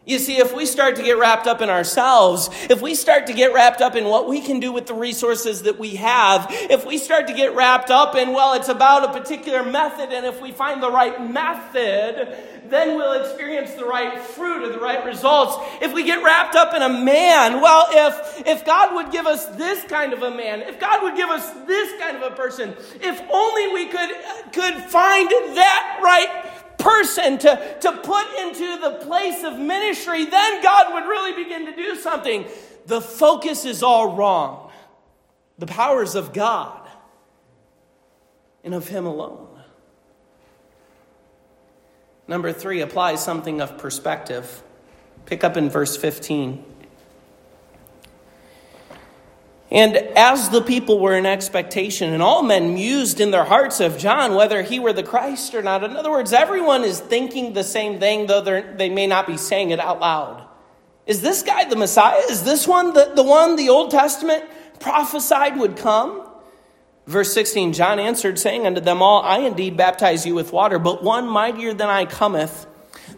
You 0.08 0.18
see, 0.18 0.38
if 0.38 0.54
we 0.54 0.64
start 0.64 0.96
to 0.96 1.02
get 1.02 1.18
wrapped 1.18 1.46
up 1.46 1.60
in 1.60 1.68
ourselves, 1.68 2.48
if 2.70 2.80
we 2.80 2.94
start 2.94 3.26
to 3.26 3.34
get 3.34 3.52
wrapped 3.52 3.82
up 3.82 3.94
in 3.94 4.06
what 4.06 4.26
we 4.26 4.40
can 4.40 4.58
do 4.58 4.72
with 4.72 4.86
the 4.86 4.94
resources 4.94 5.64
that 5.64 5.78
we 5.78 5.96
have, 5.96 6.46
if 6.48 6.86
we 6.86 6.96
start 6.96 7.26
to 7.26 7.34
get 7.34 7.54
wrapped 7.54 7.90
up 7.90 8.14
in, 8.16 8.32
well, 8.32 8.54
it's 8.54 8.70
about 8.70 9.04
a 9.04 9.20
particular 9.20 9.62
method, 9.62 10.10
and 10.10 10.24
if 10.24 10.40
we 10.40 10.50
find 10.50 10.82
the 10.82 10.90
right 10.90 11.30
method, 11.30 12.34
then 12.70 12.96
we'll 12.96 13.20
experience 13.20 13.72
the 13.74 13.84
right 13.84 14.18
fruit 14.18 14.62
or 14.62 14.72
the 14.72 14.80
right 14.80 15.04
results. 15.04 15.56
If 15.82 15.92
we 15.92 16.04
get 16.04 16.24
wrapped 16.24 16.54
up 16.54 16.72
in 16.72 16.80
a 16.80 16.88
man, 16.88 17.60
well, 17.60 17.86
if, 17.90 18.46
if 18.46 18.64
God 18.64 18.94
would 18.94 19.12
give 19.12 19.26
us 19.26 19.44
this 19.56 19.84
kind 19.84 20.14
of 20.14 20.22
a 20.22 20.30
man, 20.30 20.62
if 20.62 20.80
God 20.80 21.02
would 21.02 21.16
give 21.16 21.28
us 21.28 21.50
this 21.66 22.00
kind 22.00 22.16
of 22.16 22.32
a 22.32 22.34
person, 22.34 22.74
if 23.02 23.20
only 23.30 23.74
we 23.74 23.86
could, 23.86 24.10
could 24.54 24.74
find 24.84 25.28
that 25.28 26.00
right 26.02 26.47
person 26.78 27.38
to, 27.38 27.76
to 27.80 27.92
put 27.92 28.26
into 28.38 28.78
the 28.80 29.04
place 29.04 29.42
of 29.44 29.58
ministry, 29.58 30.24
then 30.24 30.62
God 30.62 30.94
would 30.94 31.08
really 31.08 31.42
begin 31.42 31.66
to 31.66 31.76
do 31.76 31.96
something. 31.96 32.46
The 32.86 33.00
focus 33.00 33.64
is 33.64 33.82
all 33.82 34.16
wrong. 34.16 34.70
The 35.58 35.66
powers 35.66 36.14
of 36.14 36.32
God 36.32 36.88
and 38.64 38.74
of 38.74 38.88
Him 38.88 39.06
alone. 39.06 39.48
Number 42.28 42.52
three, 42.52 42.82
apply 42.82 43.16
something 43.16 43.60
of 43.60 43.78
perspective. 43.78 44.62
Pick 45.26 45.44
up 45.44 45.56
in 45.56 45.70
verse 45.70 45.96
15. 45.96 46.64
And 49.70 49.96
as 49.96 50.48
the 50.48 50.62
people 50.62 50.98
were 50.98 51.14
in 51.14 51.26
expectation, 51.26 52.14
and 52.14 52.22
all 52.22 52.42
men 52.42 52.72
mused 52.72 53.20
in 53.20 53.30
their 53.30 53.44
hearts 53.44 53.80
of 53.80 53.98
John 53.98 54.34
whether 54.34 54.62
he 54.62 54.80
were 54.80 54.94
the 54.94 55.02
Christ 55.02 55.54
or 55.54 55.62
not. 55.62 55.84
In 55.84 55.94
other 55.94 56.10
words, 56.10 56.32
everyone 56.32 56.84
is 56.84 57.00
thinking 57.00 57.52
the 57.52 57.64
same 57.64 58.00
thing, 58.00 58.26
though 58.26 58.40
they 58.40 58.88
may 58.88 59.06
not 59.06 59.26
be 59.26 59.36
saying 59.36 59.70
it 59.70 59.78
out 59.78 60.00
loud. 60.00 60.46
Is 61.06 61.20
this 61.20 61.42
guy 61.42 61.64
the 61.64 61.76
Messiah? 61.76 62.20
Is 62.30 62.44
this 62.44 62.66
one 62.66 62.94
the, 62.94 63.12
the 63.14 63.22
one 63.22 63.56
the 63.56 63.68
Old 63.68 63.90
Testament 63.90 64.44
prophesied 64.78 65.58
would 65.58 65.76
come? 65.76 66.26
Verse 67.06 67.32
16 67.32 67.72
John 67.72 67.98
answered, 67.98 68.38
saying 68.38 68.66
unto 68.66 68.80
them 68.80 69.02
all, 69.02 69.22
I 69.22 69.38
indeed 69.38 69.76
baptize 69.76 70.24
you 70.24 70.34
with 70.34 70.52
water, 70.52 70.78
but 70.78 71.02
one 71.02 71.26
mightier 71.26 71.74
than 71.74 71.88
I 71.88 72.04
cometh 72.04 72.66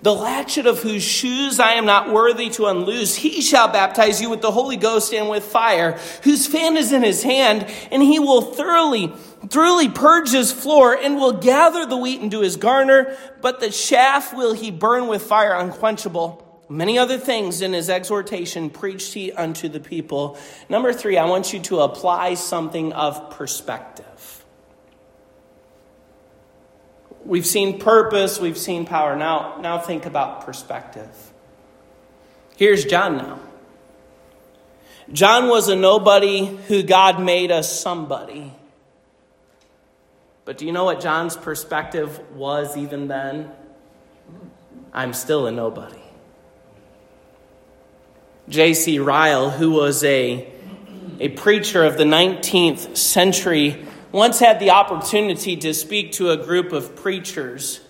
the 0.02 0.14
latchet 0.14 0.66
of 0.66 0.82
whose 0.82 1.02
shoes 1.02 1.60
I 1.60 1.72
am 1.72 1.84
not 1.84 2.12
worthy 2.12 2.48
to 2.50 2.66
unloose, 2.66 3.16
he 3.16 3.42
shall 3.42 3.68
baptize 3.68 4.20
you 4.20 4.30
with 4.30 4.40
the 4.40 4.50
Holy 4.50 4.76
Ghost 4.76 5.12
and 5.12 5.28
with 5.28 5.44
fire, 5.44 5.98
whose 6.22 6.46
fan 6.46 6.76
is 6.76 6.92
in 6.92 7.02
his 7.02 7.22
hand, 7.22 7.66
and 7.90 8.02
he 8.02 8.18
will 8.18 8.40
thoroughly, 8.40 9.12
thoroughly 9.48 9.88
purge 9.88 10.30
his 10.30 10.52
floor, 10.52 10.94
and 10.94 11.16
will 11.16 11.32
gather 11.32 11.84
the 11.84 11.96
wheat 11.96 12.20
into 12.20 12.40
his 12.40 12.56
garner, 12.56 13.16
but 13.42 13.60
the 13.60 13.70
chaff 13.70 14.32
will 14.32 14.54
he 14.54 14.70
burn 14.70 15.06
with 15.06 15.22
fire 15.22 15.52
unquenchable. 15.54 16.46
Many 16.70 16.98
other 16.98 17.18
things 17.18 17.62
in 17.62 17.72
his 17.72 17.90
exhortation 17.90 18.70
preached 18.70 19.12
he 19.12 19.32
unto 19.32 19.68
the 19.68 19.80
people. 19.80 20.38
Number 20.68 20.92
three, 20.92 21.18
I 21.18 21.26
want 21.26 21.52
you 21.52 21.58
to 21.62 21.80
apply 21.80 22.34
something 22.34 22.92
of 22.92 23.30
perspective. 23.30 24.06
We've 27.24 27.46
seen 27.46 27.78
purpose, 27.78 28.40
we've 28.40 28.58
seen 28.58 28.86
power. 28.86 29.14
Now, 29.16 29.58
now 29.60 29.78
think 29.78 30.06
about 30.06 30.44
perspective. 30.46 31.08
Here's 32.56 32.84
John 32.84 33.16
now. 33.16 33.40
John 35.12 35.48
was 35.48 35.68
a 35.68 35.76
nobody 35.76 36.46
who 36.46 36.82
God 36.82 37.20
made 37.20 37.50
a 37.50 37.62
somebody. 37.62 38.52
But 40.44 40.58
do 40.58 40.66
you 40.66 40.72
know 40.72 40.84
what 40.84 41.00
John's 41.00 41.36
perspective 41.36 42.18
was 42.34 42.76
even 42.76 43.08
then? 43.08 43.50
I'm 44.92 45.12
still 45.12 45.46
a 45.46 45.52
nobody. 45.52 46.00
J.C. 48.48 48.98
Ryle, 48.98 49.50
who 49.50 49.70
was 49.70 50.02
a, 50.02 50.52
a 51.20 51.28
preacher 51.28 51.84
of 51.84 51.96
the 51.96 52.04
19th 52.04 52.96
century, 52.96 53.86
once 54.12 54.38
had 54.38 54.58
the 54.58 54.70
opportunity 54.70 55.56
to 55.56 55.72
speak 55.74 56.12
to 56.12 56.30
a 56.30 56.36
group 56.36 56.72
of 56.72 56.96
preachers. 56.96 57.80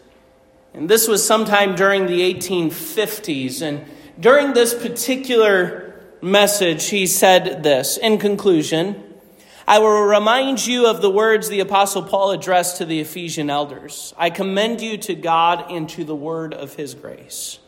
And 0.74 0.88
this 0.88 1.08
was 1.08 1.26
sometime 1.26 1.74
during 1.74 2.06
the 2.06 2.20
1850s. 2.34 3.62
And 3.62 3.86
during 4.18 4.52
this 4.52 4.74
particular 4.74 5.94
message, 6.20 6.88
he 6.88 7.06
said 7.06 7.62
this 7.62 7.96
in 7.96 8.18
conclusion 8.18 9.04
I 9.70 9.78
will 9.78 10.02
remind 10.02 10.66
you 10.66 10.88
of 10.88 11.00
the 11.00 11.10
words 11.10 11.48
the 11.48 11.60
Apostle 11.60 12.02
Paul 12.02 12.32
addressed 12.32 12.78
to 12.78 12.84
the 12.84 12.98
Ephesian 12.98 13.48
elders 13.48 14.12
I 14.18 14.30
commend 14.30 14.80
you 14.80 14.98
to 14.98 15.14
God 15.14 15.70
and 15.70 15.88
to 15.90 16.02
the 16.02 16.14
word 16.16 16.54
of 16.54 16.74
his 16.74 16.94
grace. 16.94 17.59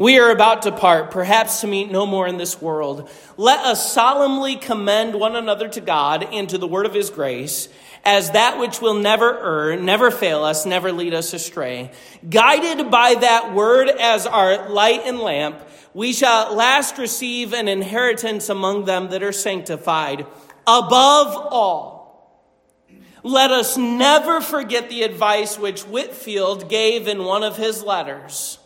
We 0.00 0.18
are 0.18 0.30
about 0.30 0.62
to 0.62 0.72
part, 0.72 1.10
perhaps 1.10 1.60
to 1.60 1.66
meet 1.66 1.90
no 1.90 2.06
more 2.06 2.26
in 2.26 2.38
this 2.38 2.58
world. 2.58 3.10
Let 3.36 3.58
us 3.66 3.92
solemnly 3.92 4.56
commend 4.56 5.14
one 5.14 5.36
another 5.36 5.68
to 5.68 5.80
God 5.82 6.26
and 6.32 6.48
to 6.48 6.56
the 6.56 6.66
word 6.66 6.86
of 6.86 6.94
his 6.94 7.10
grace 7.10 7.68
as 8.02 8.30
that 8.30 8.58
which 8.58 8.80
will 8.80 8.94
never 8.94 9.38
err, 9.38 9.76
never 9.76 10.10
fail 10.10 10.42
us, 10.42 10.64
never 10.64 10.90
lead 10.90 11.12
us 11.12 11.34
astray. 11.34 11.90
Guided 12.26 12.90
by 12.90 13.16
that 13.16 13.52
word 13.52 13.90
as 13.90 14.26
our 14.26 14.70
light 14.70 15.02
and 15.04 15.18
lamp, 15.18 15.60
we 15.92 16.14
shall 16.14 16.46
at 16.46 16.54
last 16.54 16.96
receive 16.96 17.52
an 17.52 17.68
inheritance 17.68 18.48
among 18.48 18.86
them 18.86 19.10
that 19.10 19.22
are 19.22 19.32
sanctified. 19.32 20.20
Above 20.66 21.36
all, 21.36 22.48
let 23.22 23.50
us 23.50 23.76
never 23.76 24.40
forget 24.40 24.88
the 24.88 25.02
advice 25.02 25.58
which 25.58 25.82
Whitefield 25.82 26.70
gave 26.70 27.06
in 27.06 27.24
one 27.24 27.42
of 27.42 27.58
his 27.58 27.82
letters 27.82 28.59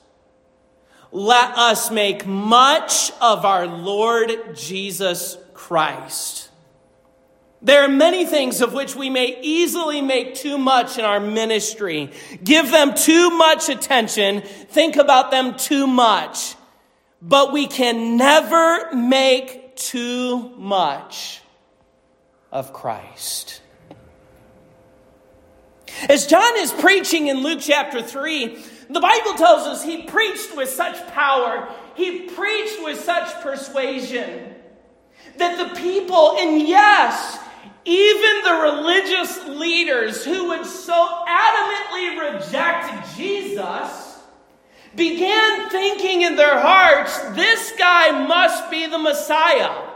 let 1.15 1.57
us 1.57 1.93
make 1.93 2.27
much 2.27 3.13
of 3.21 3.45
our 3.45 3.69
Lord 3.69 4.57
Jesus 4.57 5.39
Christ. 5.55 6.51
There 7.63 7.85
are 7.85 7.89
many 7.89 8.27
things 8.27 8.61
of 8.61 8.75
which 8.75 8.97
we 8.97 9.09
may 9.11 9.39
easily 9.41 10.03
make 10.03 10.35
too 10.35 10.59
much 10.59 10.99
in 10.99 11.05
our 11.05 11.21
ministry, 11.21 12.11
give 12.43 12.69
them 12.73 12.95
too 12.95 13.31
much 13.31 13.69
attention, 13.69 14.41
think 14.43 14.97
about 14.97 15.31
them 15.31 15.57
too 15.57 15.87
much, 15.87 16.57
but 17.23 17.53
we 17.53 17.69
can 17.69 18.17
never 18.17 18.93
make 18.93 19.77
too 19.77 20.49
much 20.59 21.41
of 22.51 22.73
Christ. 22.73 23.63
As 26.09 26.27
John 26.27 26.57
is 26.57 26.73
preaching 26.73 27.29
in 27.29 27.39
Luke 27.39 27.61
chapter 27.63 28.03
3, 28.03 28.59
the 28.91 29.01
Bible 29.01 29.35
tells 29.35 29.67
us 29.67 29.83
he 29.83 30.03
preached 30.03 30.57
with 30.57 30.69
such 30.69 31.07
power, 31.09 31.69
he 31.95 32.23
preached 32.23 32.83
with 32.83 33.01
such 33.01 33.41
persuasion 33.41 34.55
that 35.39 35.59
the 35.59 35.81
people, 35.81 36.37
and 36.39 36.61
yes, 36.61 37.39
even 37.85 38.43
the 38.45 38.61
religious 38.63 39.45
leaders 39.49 40.25
who 40.25 40.49
would 40.49 40.65
so 40.65 41.25
adamantly 41.27 42.35
reject 42.35 43.17
Jesus, 43.17 44.19
began 44.95 45.69
thinking 45.71 46.23
in 46.23 46.37
their 46.37 46.61
hearts 46.61 47.19
this 47.35 47.73
guy 47.79 48.27
must 48.27 48.71
be 48.71 48.87
the 48.87 48.99
Messiah. 48.99 49.91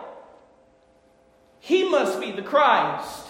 He 1.61 1.89
must 1.89 2.21
be 2.21 2.33
the 2.33 2.43
Christ. 2.43 3.27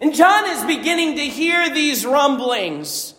And 0.00 0.14
John 0.14 0.48
is 0.50 0.64
beginning 0.64 1.16
to 1.16 1.22
hear 1.22 1.72
these 1.72 2.04
rumblings. 2.04 3.11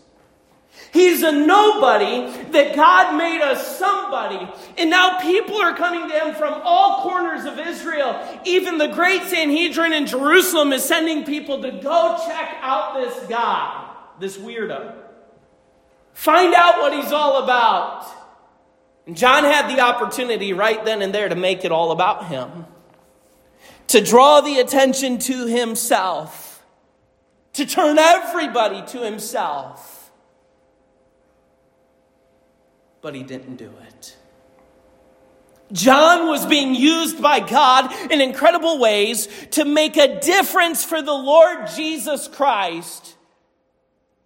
He's 0.93 1.23
a 1.23 1.32
nobody 1.32 2.32
that 2.51 2.75
God 2.75 3.17
made 3.17 3.41
us 3.41 3.79
somebody. 3.79 4.47
And 4.77 4.91
now 4.91 5.19
people 5.19 5.58
are 5.58 5.75
coming 5.75 6.08
to 6.08 6.19
him 6.19 6.36
from 6.36 6.62
all 6.63 7.01
corners 7.01 7.45
of 7.45 7.58
Israel. 7.58 8.15
Even 8.45 8.77
the 8.77 8.89
great 8.89 9.23
Sanhedrin 9.23 9.91
in 9.91 10.06
Jerusalem 10.06 10.71
is 10.71 10.84
sending 10.84 11.23
people 11.23 11.63
to 11.63 11.71
go 11.71 12.21
check 12.27 12.58
out 12.62 12.93
this 12.93 13.27
guy, 13.27 13.89
this 14.19 14.38
weirdo. 14.38 14.93
Find 16.13 16.53
out 16.53 16.77
what 16.77 16.93
he's 16.93 17.12
all 17.12 17.43
about. 17.43 18.06
And 19.08 19.17
John 19.17 19.45
had 19.45 19.75
the 19.75 19.82
opportunity 19.82 20.53
right 20.53 20.86
then 20.86 21.01
and 21.01 21.12
there 21.12 21.27
to 21.27 21.36
make 21.36 21.65
it 21.65 21.71
all 21.71 21.91
about 21.91 22.27
him, 22.27 22.67
to 23.88 23.99
draw 23.99 24.41
the 24.41 24.60
attention 24.60 25.17
to 25.17 25.47
himself, 25.47 26.63
to 27.53 27.65
turn 27.65 27.97
everybody 27.97 28.84
to 28.91 29.03
himself 29.03 29.92
but 33.03 33.13
he 33.13 33.21
didn't 33.21 33.57
do 33.57 33.71
it. 33.89 34.15
John 35.73 36.29
was 36.29 36.45
being 36.45 36.73
used 36.73 37.21
by 37.21 37.39
God 37.39 37.93
in 38.11 38.21
incredible 38.21 38.79
ways 38.79 39.27
to 39.51 39.65
make 39.65 39.97
a 39.97 40.19
difference 40.19 40.85
for 40.85 41.01
the 41.01 41.13
Lord 41.13 41.67
Jesus 41.75 42.27
Christ. 42.27 43.15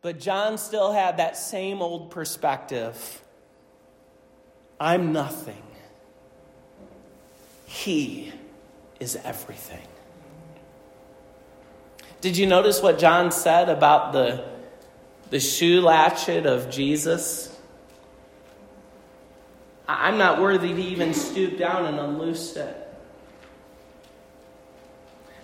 But 0.02 0.20
John 0.20 0.58
still 0.58 0.94
had 0.94 1.18
that 1.18 1.36
same 1.36 1.82
old 1.82 2.12
perspective 2.12 3.24
I'm 4.80 5.12
nothing, 5.12 5.64
He 7.66 8.32
is 9.00 9.16
everything. 9.24 9.88
Did 12.22 12.38
you 12.38 12.46
notice 12.46 12.82
what 12.82 13.00
John 13.00 13.32
said 13.32 13.70
about 13.70 14.14
the, 14.14 14.46
the 15.32 15.40
shoe 15.40 15.82
latchet 15.82 16.46
of 16.46 16.70
Jesus? 16.70 17.57
I'm 19.88 20.18
not 20.18 20.42
worthy 20.42 20.74
to 20.74 20.82
even 20.82 21.14
stoop 21.14 21.58
down 21.58 21.86
and 21.86 21.98
unloose 21.98 22.56
it. 22.58 22.84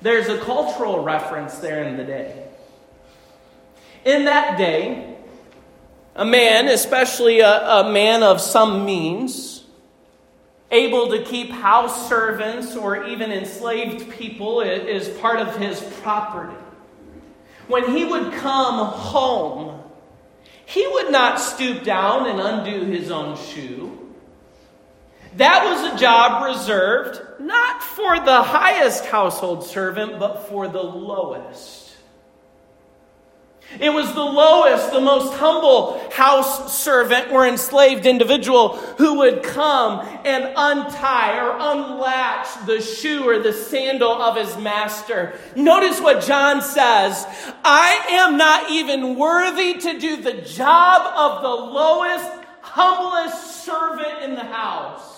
There's 0.02 0.28
a 0.28 0.38
cultural 0.40 1.02
reference 1.02 1.56
there 1.60 1.84
in 1.84 1.96
the 1.96 2.04
day. 2.04 2.46
In 4.04 4.26
that 4.26 4.58
day, 4.58 5.16
a 6.16 6.26
man, 6.26 6.68
especially 6.68 7.40
a, 7.40 7.50
a 7.50 7.92
man 7.92 8.22
of 8.22 8.42
some 8.42 8.86
means, 8.86 9.64
able 10.72 11.10
to 11.12 11.24
keep 11.24 11.50
house 11.52 12.10
servants 12.10 12.76
or 12.76 13.06
even 13.06 13.32
enslaved 13.32 14.10
people 14.12 14.60
is 14.60 15.08
part 15.20 15.40
of 15.40 15.56
his 15.56 15.80
property. 16.02 16.58
When 17.68 17.96
he 17.96 18.04
would 18.04 18.34
come 18.34 18.88
home, 18.88 19.82
he 20.66 20.86
would 20.86 21.12
not 21.12 21.40
stoop 21.40 21.84
down 21.84 22.28
and 22.28 22.40
undo 22.42 22.86
his 22.92 23.10
own 23.10 23.38
shoe. 23.38 24.03
That 25.38 25.66
was 25.66 25.94
a 25.94 25.98
job 25.98 26.44
reserved 26.44 27.22
not 27.40 27.82
for 27.82 28.20
the 28.20 28.44
highest 28.44 29.06
household 29.06 29.66
servant, 29.66 30.20
but 30.20 30.48
for 30.48 30.68
the 30.68 30.84
lowest. 30.84 31.84
It 33.80 33.92
was 33.92 34.14
the 34.14 34.22
lowest, 34.22 34.92
the 34.92 35.02
most 35.02 35.34
humble 35.34 36.00
house 36.12 36.78
servant 36.78 37.32
or 37.32 37.48
enslaved 37.48 38.06
individual 38.06 38.78
who 38.98 39.20
would 39.20 39.42
come 39.42 40.02
and 40.24 40.54
untie 40.56 41.40
or 41.40 41.56
unlatch 41.60 42.68
the 42.68 42.82
shoe 42.82 43.28
or 43.28 43.40
the 43.40 43.54
sandal 43.54 44.12
of 44.12 44.38
his 44.38 44.56
master. 44.58 45.40
Notice 45.56 46.00
what 46.00 46.24
John 46.24 46.62
says 46.62 47.26
I 47.64 48.06
am 48.12 48.38
not 48.38 48.70
even 48.70 49.16
worthy 49.16 49.74
to 49.80 50.00
do 50.00 50.18
the 50.18 50.34
job 50.34 51.12
of 51.16 51.42
the 51.42 51.74
lowest, 51.74 52.30
humblest 52.62 53.66
servant 53.66 54.22
in 54.22 54.36
the 54.36 54.44
house 54.44 55.13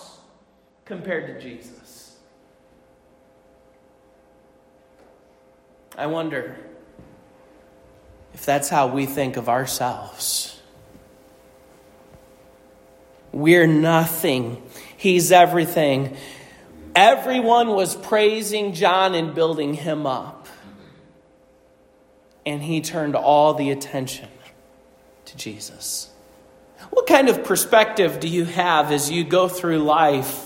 compared 0.86 1.28
to 1.28 1.42
Jesus. 1.42 2.18
I 5.98 6.08
wonder 6.08 6.58
if 8.34 8.46
that's 8.46 8.70
how 8.70 8.88
we 8.88 9.06
think 9.06 9.38
of 9.38 9.50
ourselves. 9.50 10.60
We're 13.32 13.68
nothing, 13.68 14.62
He's 14.98 15.32
everything. 15.32 16.16
Everyone 16.96 17.70
was 17.70 17.96
praising 17.96 18.74
John 18.74 19.14
and 19.14 19.36
building 19.36 19.74
him 19.74 20.08
up. 20.08 20.48
And 22.46 22.64
he 22.64 22.80
turned 22.80 23.16
all 23.16 23.54
the 23.54 23.72
attention 23.72 24.30
to 25.26 25.36
Jesus. 25.36 26.10
What 26.92 27.08
kind 27.08 27.28
of 27.28 27.44
perspective 27.44 28.22
do 28.22 28.30
you 28.30 28.46
have 28.46 28.92
as 28.92 29.12
you 29.12 29.26
go 29.26 29.50
through 29.50 29.80
life? 29.80 30.45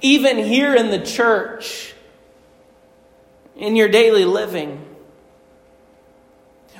Even 0.00 0.38
here 0.38 0.74
in 0.74 0.90
the 0.90 0.98
church, 0.98 1.94
in 3.56 3.76
your 3.76 3.88
daily 3.88 4.24
living. 4.24 4.82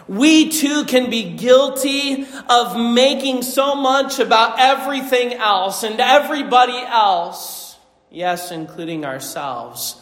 We 0.08 0.50
too 0.50 0.84
can 0.84 1.10
be 1.10 1.36
guilty 1.36 2.26
of 2.48 2.76
making 2.76 3.42
so 3.42 3.74
much 3.74 4.20
about 4.20 4.60
everything 4.60 5.34
else 5.34 5.82
and 5.82 5.98
everybody 5.98 6.78
else. 6.78 7.76
Yes, 8.10 8.52
including 8.52 9.04
ourselves. 9.04 10.00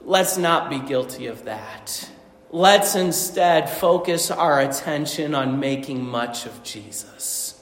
Let's 0.00 0.38
not 0.38 0.70
be 0.70 0.80
guilty 0.80 1.26
of 1.26 1.44
that. 1.44 2.10
Let's 2.50 2.94
instead 2.94 3.70
focus 3.70 4.30
our 4.30 4.60
attention 4.60 5.34
on 5.34 5.60
making 5.60 6.04
much 6.04 6.46
of 6.46 6.62
Jesus. 6.62 7.61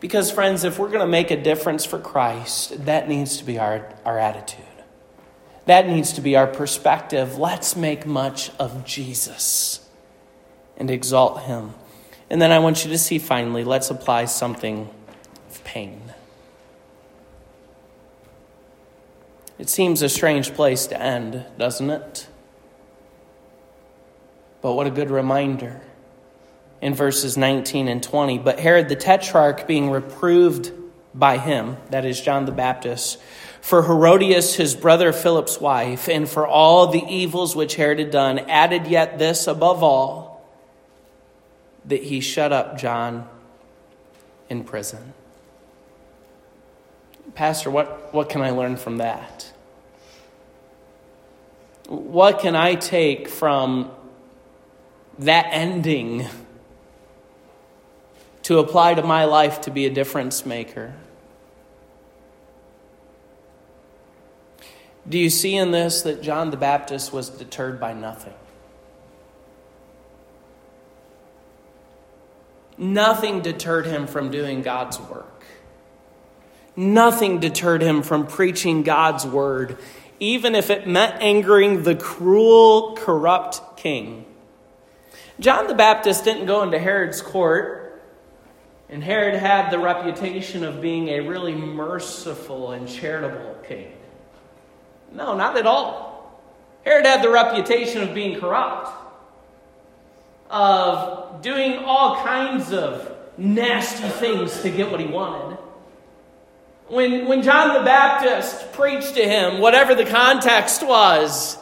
Because, 0.00 0.30
friends, 0.30 0.64
if 0.64 0.78
we're 0.78 0.88
going 0.88 1.00
to 1.00 1.06
make 1.06 1.30
a 1.30 1.40
difference 1.40 1.84
for 1.84 1.98
Christ, 1.98 2.86
that 2.86 3.08
needs 3.08 3.36
to 3.36 3.44
be 3.44 3.58
our, 3.58 3.86
our 4.04 4.18
attitude. 4.18 4.64
That 5.66 5.86
needs 5.86 6.14
to 6.14 6.22
be 6.22 6.36
our 6.36 6.46
perspective. 6.46 7.38
Let's 7.38 7.76
make 7.76 8.06
much 8.06 8.50
of 8.58 8.84
Jesus 8.84 9.86
and 10.78 10.90
exalt 10.90 11.42
him. 11.42 11.74
And 12.30 12.40
then 12.40 12.50
I 12.50 12.58
want 12.58 12.84
you 12.84 12.90
to 12.90 12.98
see 12.98 13.18
finally, 13.18 13.62
let's 13.62 13.90
apply 13.90 14.24
something 14.24 14.88
of 15.50 15.62
pain. 15.64 16.14
It 19.58 19.68
seems 19.68 20.00
a 20.00 20.08
strange 20.08 20.54
place 20.54 20.86
to 20.86 21.00
end, 21.00 21.44
doesn't 21.58 21.90
it? 21.90 22.26
But 24.62 24.72
what 24.72 24.86
a 24.86 24.90
good 24.90 25.10
reminder 25.10 25.82
in 26.82 26.94
verses 26.94 27.36
19 27.36 27.88
and 27.88 28.02
20. 28.02 28.38
But 28.38 28.58
Herod 28.58 28.88
the 28.88 28.96
Tetrarch, 28.96 29.66
being 29.66 29.90
reproved 29.90 30.72
by 31.14 31.38
him, 31.38 31.76
that 31.90 32.04
is 32.04 32.20
John 32.20 32.46
the 32.46 32.52
Baptist, 32.52 33.18
for 33.60 33.82
Herodias, 33.82 34.54
his 34.54 34.74
brother 34.74 35.12
Philip's 35.12 35.60
wife, 35.60 36.08
and 36.08 36.28
for 36.28 36.46
all 36.46 36.86
the 36.86 37.04
evils 37.06 37.54
which 37.54 37.76
Herod 37.76 37.98
had 37.98 38.10
done, 38.10 38.38
added 38.38 38.86
yet 38.86 39.18
this 39.18 39.46
above 39.46 39.82
all, 39.82 40.48
that 41.84 42.02
he 42.04 42.20
shut 42.20 42.52
up 42.52 42.78
John 42.78 43.28
in 44.48 44.64
prison. 44.64 45.14
Pastor, 47.34 47.70
what, 47.70 48.12
what 48.12 48.28
can 48.28 48.40
I 48.40 48.50
learn 48.50 48.76
from 48.76 48.98
that? 48.98 49.52
What 51.88 52.40
can 52.40 52.56
I 52.56 52.76
take 52.76 53.28
from 53.28 53.90
that 55.18 55.48
ending 55.50 56.26
to 58.50 58.58
apply 58.58 58.94
to 58.94 59.02
my 59.04 59.26
life 59.26 59.60
to 59.60 59.70
be 59.70 59.86
a 59.86 59.90
difference 59.90 60.44
maker. 60.44 60.92
Do 65.08 65.20
you 65.20 65.30
see 65.30 65.54
in 65.54 65.70
this 65.70 66.02
that 66.02 66.20
John 66.20 66.50
the 66.50 66.56
Baptist 66.56 67.12
was 67.12 67.28
deterred 67.28 67.78
by 67.78 67.92
nothing? 67.92 68.34
Nothing 72.76 73.40
deterred 73.40 73.86
him 73.86 74.08
from 74.08 74.32
doing 74.32 74.62
God's 74.62 74.98
work. 74.98 75.44
Nothing 76.74 77.38
deterred 77.38 77.82
him 77.82 78.02
from 78.02 78.26
preaching 78.26 78.82
God's 78.82 79.24
word, 79.24 79.78
even 80.18 80.56
if 80.56 80.70
it 80.70 80.88
meant 80.88 81.22
angering 81.22 81.84
the 81.84 81.94
cruel, 81.94 82.96
corrupt 82.96 83.76
king. 83.76 84.24
John 85.38 85.68
the 85.68 85.74
Baptist 85.74 86.24
didn't 86.24 86.46
go 86.46 86.64
into 86.64 86.80
Herod's 86.80 87.22
court 87.22 87.79
and 88.90 89.04
Herod 89.04 89.34
had 89.34 89.70
the 89.70 89.78
reputation 89.78 90.64
of 90.64 90.80
being 90.80 91.08
a 91.08 91.20
really 91.20 91.54
merciful 91.54 92.72
and 92.72 92.88
charitable 92.88 93.56
king. 93.66 93.92
No, 95.12 95.36
not 95.36 95.56
at 95.56 95.66
all. 95.66 96.40
Herod 96.84 97.06
had 97.06 97.22
the 97.22 97.30
reputation 97.30 98.02
of 98.02 98.14
being 98.14 98.40
corrupt, 98.40 98.90
of 100.50 101.40
doing 101.40 101.78
all 101.84 102.16
kinds 102.24 102.72
of 102.72 103.16
nasty 103.38 104.08
things 104.08 104.60
to 104.62 104.70
get 104.70 104.90
what 104.90 104.98
he 104.98 105.06
wanted. 105.06 105.56
When, 106.88 107.28
when 107.28 107.42
John 107.42 107.74
the 107.74 107.84
Baptist 107.84 108.72
preached 108.72 109.14
to 109.14 109.22
him, 109.22 109.60
whatever 109.60 109.94
the 109.94 110.04
context 110.04 110.84
was, 110.84 111.56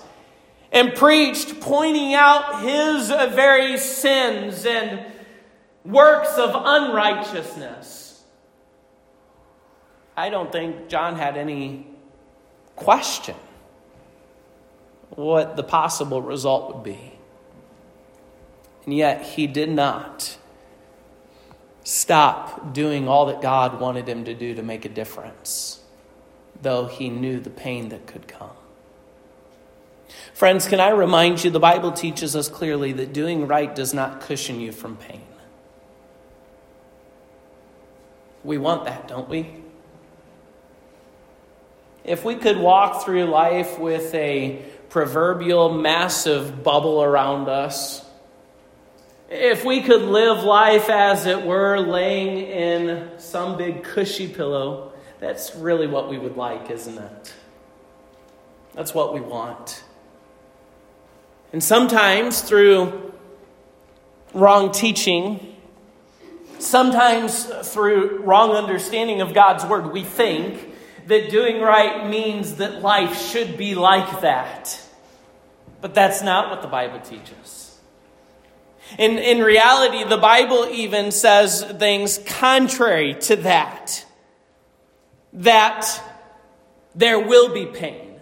and 0.73 0.95
preached 0.95 1.61
pointing 1.61 2.15
out 2.15 2.63
his 2.63 3.09
very 3.35 3.77
sins 3.77 4.65
and 4.65 5.05
works 5.85 6.37
of 6.37 6.51
unrighteousness. 6.55 8.23
I 10.17 10.31
don't 10.31 10.51
think 10.51 10.89
John 10.89 11.17
had 11.17 11.37
any 11.37 11.87
question 12.77 13.37
what 15.11 15.57
the 15.57 15.63
possible 15.63 16.23
result 16.23 16.75
would 16.75 16.85
be. 16.85 17.13
And 18.85 18.95
yet 18.95 19.23
he 19.23 19.47
did 19.47 19.71
not 19.71 20.39
stop 21.85 22.73
doing 22.75 23.09
all 23.09 23.27
that 23.27 23.41
God 23.41 23.81
wanted 23.81 24.09
him 24.09 24.25
to 24.25 24.35
do 24.35 24.55
to 24.55 24.63
make 24.63 24.85
a 24.85 24.89
difference, 24.89 25.81
though 26.61 26.87
he 26.87 27.09
knew 27.09 27.41
the 27.41 27.51
pain 27.51 27.89
that 27.91 28.07
could 28.07 28.29
come. 28.29 28.51
Friends, 30.35 30.67
can 30.67 30.81
I 30.81 30.91
remind 30.91 31.43
you 31.45 31.51
the 31.51 31.61
Bible 31.61 31.93
teaches 31.93 32.37
us 32.37 32.49
clearly 32.49 32.93
that 32.93 33.13
doing 33.13 33.47
right 33.47 33.75
does 33.75 33.93
not 33.93 34.21
cushion 34.21 34.61
you 34.61 34.73
from 34.73 34.97
pain. 34.97 35.23
We 38.49 38.59
want 38.59 38.87
that, 38.87 39.07
don't 39.07 39.29
we? 39.29 39.59
if 42.09 42.25
we 42.25 42.37
could 42.37 42.59
walk 42.59 43.05
through 43.05 43.25
life 43.25 43.79
with 43.79 44.15
a 44.15 44.65
proverbial 44.89 45.71
massive 45.75 46.65
bubble 46.65 47.03
around 47.03 47.49
us, 47.49 48.05
if 49.29 49.63
we 49.63 49.83
could 49.83 50.01
live 50.01 50.43
life 50.43 50.89
as 50.89 51.27
it 51.27 51.45
were 51.45 51.79
laying 51.79 52.39
in 52.47 53.11
some 53.19 53.59
big 53.59 53.85
cushy 53.85 54.27
pillow, 54.27 54.95
that's 55.21 55.55
really 55.55 55.87
what 55.87 56.09
we 56.09 56.17
would 56.17 56.37
like, 56.37 56.71
isn't 56.71 56.97
it? 56.97 57.35
That's 58.73 58.95
what 58.95 59.13
we 59.13 59.21
want. 59.21 59.85
And 61.53 61.63
sometimes 61.63 62.41
through 62.41 63.13
wrong 64.33 64.73
teaching, 64.73 65.57
sometimes 66.59 67.47
uh, 67.47 67.63
through 67.63 68.23
wrong 68.23 68.53
understanding 68.53 69.21
of 69.21 69.35
God's 69.35 69.65
word, 69.65 69.93
we 69.93 70.05
think 70.05 70.69
that 71.07 71.31
doing 71.31 71.61
right 71.61 72.09
means 72.09 72.57
that 72.57 72.83
life 72.83 73.19
should 73.31 73.57
be 73.57 73.75
like 73.75 74.21
that. 74.21 74.81
But 75.81 75.95
that's 75.95 76.23
not 76.23 76.51
what 76.51 76.63
the 76.63 76.69
Bible 76.69 77.01
teaches. 77.01 77.79
In, 78.99 79.19
in 79.19 79.43
reality, 79.43 80.05
the 80.05 80.17
Bible 80.17 80.67
even 80.71 81.13
says 81.13 81.63
things 81.63 82.19
contrary 82.27 83.15
to 83.23 83.37
that. 83.37 84.05
That 85.35 86.03
there 86.95 87.21
will 87.21 87.53
be 87.53 87.67
pain, 87.67 88.19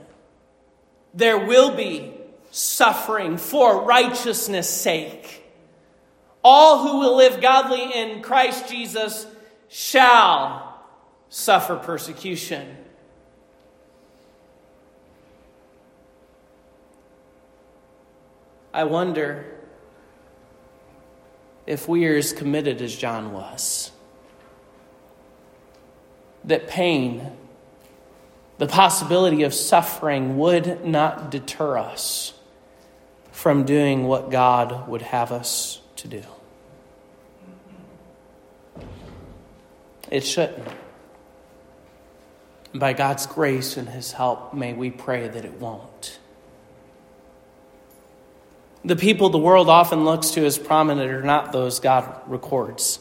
there 1.15 1.39
will 1.39 1.75
be 1.75 2.13
suffering 2.51 3.37
for 3.37 3.83
righteousness' 3.83 4.69
sake. 4.69 5.46
All 6.49 6.87
who 6.87 7.01
will 7.01 7.17
live 7.17 7.41
godly 7.41 7.93
in 7.93 8.23
Christ 8.23 8.69
Jesus 8.69 9.27
shall 9.67 10.81
suffer 11.29 11.75
persecution. 11.75 12.77
I 18.73 18.85
wonder 18.85 19.57
if 21.67 21.89
we 21.89 22.07
are 22.07 22.15
as 22.15 22.33
committed 22.33 22.81
as 22.81 22.95
John 22.95 23.33
was. 23.33 23.91
That 26.45 26.69
pain, 26.69 27.33
the 28.59 28.69
possibility 28.69 29.43
of 29.43 29.53
suffering, 29.53 30.39
would 30.39 30.85
not 30.85 31.33
deter 31.33 31.77
us 31.77 32.35
from 33.33 33.65
doing 33.65 34.05
what 34.05 34.31
God 34.31 34.87
would 34.87 35.03
have 35.03 35.33
us 35.33 35.81
to 35.97 36.07
do. 36.07 36.23
It 40.11 40.21
shouldn't. 40.25 40.69
By 42.75 42.93
God's 42.93 43.27
grace 43.27 43.77
and 43.77 43.89
His 43.89 44.13
help, 44.13 44.55
may 44.55 44.73
we 44.73 44.91
pray 44.91 45.29
that 45.29 45.45
it 45.45 45.55
won't. 45.55 46.19
The 48.85 48.97
people 48.97 49.31
the 49.31 49.39
world 49.39 49.69
often 49.69 50.05
looks 50.05 50.31
to 50.33 50.47
as 50.47 50.59
prominent 50.59 51.11
are 51.11 51.23
not 51.23 51.51
those 51.51 51.81
God 51.81 52.21
records. 52.27 53.01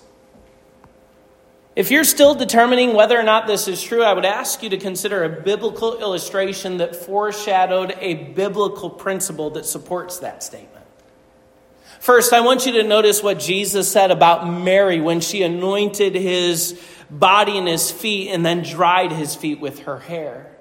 If 1.75 1.91
you're 1.91 2.05
still 2.05 2.33
determining 2.33 2.93
whether 2.93 3.19
or 3.19 3.23
not 3.23 3.47
this 3.47 3.67
is 3.67 3.83
true, 3.83 4.01
I 4.01 4.13
would 4.13 4.25
ask 4.25 4.63
you 4.63 4.69
to 4.69 4.77
consider 4.77 5.23
a 5.23 5.41
biblical 5.41 5.99
illustration 5.99 6.77
that 6.77 6.95
foreshadowed 6.95 7.95
a 7.99 8.15
biblical 8.33 8.89
principle 8.89 9.51
that 9.51 9.65
supports 9.65 10.19
that 10.19 10.41
statement. 10.41 10.74
First, 11.99 12.33
I 12.33 12.41
want 12.41 12.65
you 12.65 12.73
to 12.73 12.83
notice 12.83 13.23
what 13.23 13.39
Jesus 13.39 13.91
said 13.91 14.11
about 14.11 14.47
Mary 14.47 14.99
when 14.99 15.21
she 15.21 15.43
anointed 15.43 16.15
his 16.15 16.79
body 17.09 17.57
and 17.57 17.67
his 17.67 17.91
feet 17.91 18.29
and 18.29 18.45
then 18.45 18.63
dried 18.63 19.11
his 19.11 19.35
feet 19.35 19.59
with 19.59 19.79
her 19.79 19.99
hair. 19.99 20.55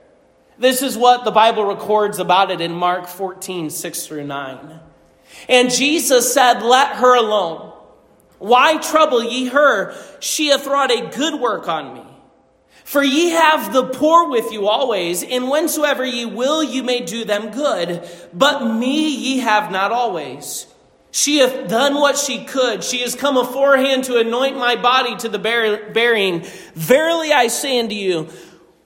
This 0.58 0.82
is 0.82 0.96
what 0.96 1.24
the 1.24 1.30
Bible 1.30 1.64
records 1.64 2.18
about 2.18 2.50
it 2.50 2.60
in 2.60 2.72
Mark 2.72 3.08
14, 3.08 3.70
6 3.70 4.06
through 4.06 4.24
9. 4.24 4.80
And 5.48 5.70
Jesus 5.70 6.32
said, 6.32 6.62
Let 6.62 6.96
her 6.96 7.16
alone. 7.16 7.72
Why 8.38 8.78
trouble 8.78 9.24
ye 9.24 9.46
her? 9.46 9.94
She 10.20 10.48
hath 10.48 10.66
wrought 10.66 10.90
a 10.90 11.10
good 11.16 11.40
work 11.40 11.68
on 11.68 11.94
me. 11.94 12.04
For 12.84 13.02
ye 13.02 13.30
have 13.30 13.72
the 13.72 13.86
poor 13.86 14.28
with 14.28 14.52
you 14.52 14.68
always, 14.68 15.22
and 15.22 15.44
whensoever 15.44 16.04
ye 16.04 16.26
will, 16.26 16.62
you 16.62 16.82
may 16.82 17.00
do 17.00 17.24
them 17.24 17.50
good. 17.50 18.06
But 18.32 18.66
me 18.66 19.08
ye 19.08 19.38
have 19.38 19.72
not 19.72 19.90
always. 19.90 20.66
She 21.16 21.38
hath 21.38 21.68
done 21.68 21.94
what 21.94 22.18
she 22.18 22.44
could. 22.44 22.82
She 22.82 22.98
has 23.02 23.14
come 23.14 23.36
aforehand 23.36 24.02
to 24.04 24.18
anoint 24.18 24.58
my 24.58 24.74
body 24.74 25.14
to 25.18 25.28
the 25.28 25.38
burying. 25.38 26.42
Verily 26.74 27.32
I 27.32 27.46
say 27.46 27.78
unto 27.78 27.94
you, 27.94 28.28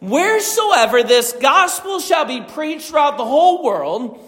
wheresoever 0.03 1.03
this 1.03 1.33
gospel 1.33 2.01
shall 2.01 2.27
be 2.27 2.43
preached 2.43 2.91
throughout 2.91 3.17
the 3.17 3.25
whole 3.25 3.65
world, 3.65 4.23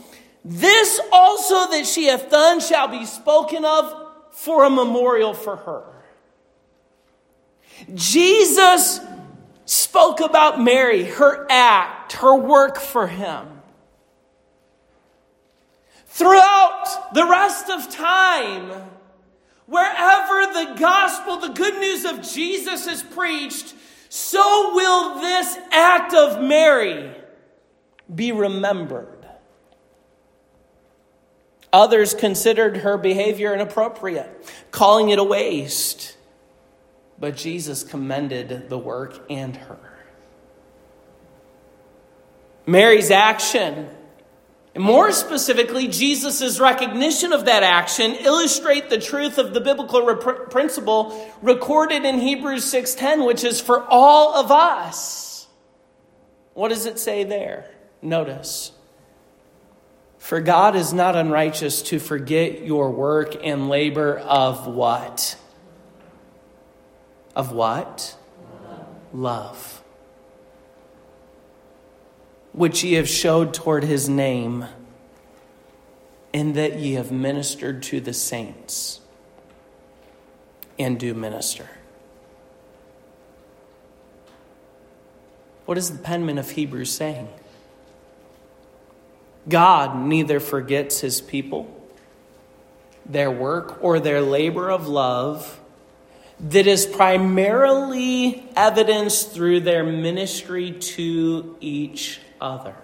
this 0.46 0.98
also 1.12 1.70
that 1.72 1.84
she 1.84 2.06
hath 2.06 2.30
done 2.30 2.60
shall 2.60 2.88
be 2.88 3.04
spoken 3.04 3.66
of 3.66 3.94
for 4.32 4.64
a 4.64 4.70
memorial 4.70 5.34
for 5.34 5.56
her. 5.56 5.84
Jesus 7.92 8.98
spoke 9.66 10.20
about 10.20 10.58
Mary, 10.58 11.04
her 11.04 11.46
act, 11.50 12.14
her 12.14 12.34
work 12.34 12.78
for 12.78 13.08
him. 13.08 13.59
Throughout 16.20 17.14
the 17.14 17.24
rest 17.24 17.70
of 17.70 17.88
time, 17.88 18.70
wherever 19.64 20.52
the 20.52 20.74
gospel, 20.78 21.38
the 21.38 21.48
good 21.48 21.78
news 21.78 22.04
of 22.04 22.20
Jesus 22.20 22.86
is 22.86 23.02
preached, 23.02 23.72
so 24.10 24.74
will 24.74 25.18
this 25.18 25.56
act 25.72 26.12
of 26.12 26.42
Mary 26.42 27.10
be 28.14 28.32
remembered. 28.32 29.26
Others 31.72 32.12
considered 32.12 32.76
her 32.76 32.98
behavior 32.98 33.54
inappropriate, 33.54 34.28
calling 34.70 35.08
it 35.08 35.18
a 35.18 35.24
waste. 35.24 36.18
But 37.18 37.34
Jesus 37.34 37.82
commended 37.82 38.68
the 38.68 38.76
work 38.76 39.24
and 39.30 39.56
her. 39.56 39.98
Mary's 42.66 43.10
action, 43.10 43.88
and 44.74 44.84
more 44.84 45.10
specifically, 45.10 45.88
Jesus' 45.88 46.60
recognition 46.60 47.32
of 47.32 47.46
that 47.46 47.64
action, 47.64 48.12
illustrate 48.12 48.88
the 48.88 48.98
truth 48.98 49.36
of 49.36 49.52
the 49.52 49.60
biblical 49.60 50.04
rep- 50.04 50.50
principle 50.50 51.34
recorded 51.42 52.04
in 52.04 52.20
Hebrews 52.20 52.64
6:10, 52.64 53.24
which 53.24 53.42
is 53.42 53.60
for 53.60 53.84
all 53.88 54.34
of 54.34 54.52
us. 54.52 55.48
What 56.54 56.68
does 56.68 56.86
it 56.86 56.98
say 56.98 57.24
there? 57.24 57.66
Notice. 58.00 58.72
For 60.18 60.40
God 60.40 60.76
is 60.76 60.92
not 60.92 61.16
unrighteous 61.16 61.82
to 61.82 61.98
forget 61.98 62.62
your 62.62 62.90
work 62.90 63.34
and 63.42 63.68
labor 63.68 64.18
of 64.18 64.66
what? 64.66 65.36
Of 67.34 67.52
what? 67.52 68.16
Love. 69.12 69.82
Which 72.52 72.82
ye 72.82 72.94
have 72.94 73.08
showed 73.08 73.54
toward 73.54 73.84
his 73.84 74.08
name, 74.08 74.66
in 76.32 76.52
that 76.54 76.78
ye 76.78 76.94
have 76.94 77.10
ministered 77.10 77.82
to 77.84 78.00
the 78.00 78.12
saints 78.12 79.00
and 80.78 80.98
do 80.98 81.14
minister. 81.14 81.68
What 85.66 85.78
is 85.78 85.90
the 85.90 85.98
penman 85.98 86.38
of 86.38 86.50
Hebrews 86.50 86.90
saying? 86.90 87.28
God 89.48 89.96
neither 89.96 90.40
forgets 90.40 91.00
his 91.00 91.20
people, 91.20 91.72
their 93.06 93.30
work, 93.30 93.82
or 93.82 94.00
their 94.00 94.20
labor 94.20 94.70
of 94.70 94.88
love 94.88 95.60
that 96.40 96.66
is 96.66 96.86
primarily 96.86 98.48
evidenced 98.56 99.32
through 99.32 99.60
their 99.60 99.84
ministry 99.84 100.72
to 100.72 101.56
each 101.60 102.20
other. 102.40 102.76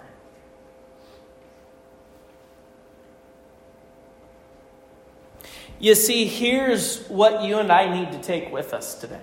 You 5.79 5.93
see, 5.93 6.25
here's 6.25 7.05
what 7.07 7.43
you 7.43 7.59
and 7.59 7.71
I 7.71 7.93
need 7.93 8.11
to 8.13 8.19
take 8.19 8.51
with 8.51 8.73
us 8.73 8.95
today. 8.95 9.21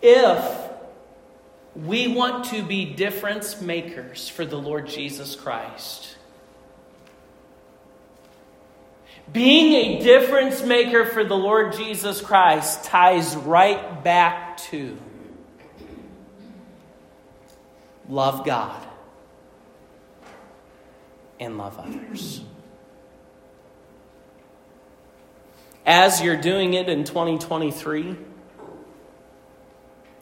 If 0.00 0.72
we 1.74 2.08
want 2.08 2.46
to 2.46 2.62
be 2.62 2.84
difference 2.84 3.60
makers 3.60 4.28
for 4.28 4.44
the 4.44 4.58
Lord 4.58 4.86
Jesus 4.86 5.34
Christ. 5.34 6.16
Being 9.32 9.72
a 9.72 10.02
difference 10.02 10.62
maker 10.62 11.06
for 11.06 11.24
the 11.24 11.36
Lord 11.36 11.72
Jesus 11.72 12.20
Christ 12.20 12.84
ties 12.84 13.34
right 13.34 14.04
back 14.04 14.58
to 14.58 14.98
love 18.12 18.44
God 18.44 18.86
and 21.40 21.56
love 21.56 21.78
others. 21.78 22.42
As 25.86 26.20
you're 26.20 26.36
doing 26.36 26.74
it 26.74 26.88
in 26.90 27.04
2023, 27.04 28.16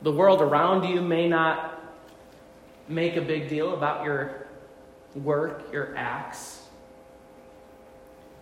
The 0.02 0.12
world 0.12 0.40
around 0.40 0.84
you 0.84 1.02
may 1.02 1.28
not 1.28 1.78
make 2.88 3.16
a 3.16 3.20
big 3.20 3.50
deal 3.50 3.74
about 3.74 4.02
your 4.04 4.46
work, 5.14 5.70
your 5.72 5.94
acts. 5.94 6.62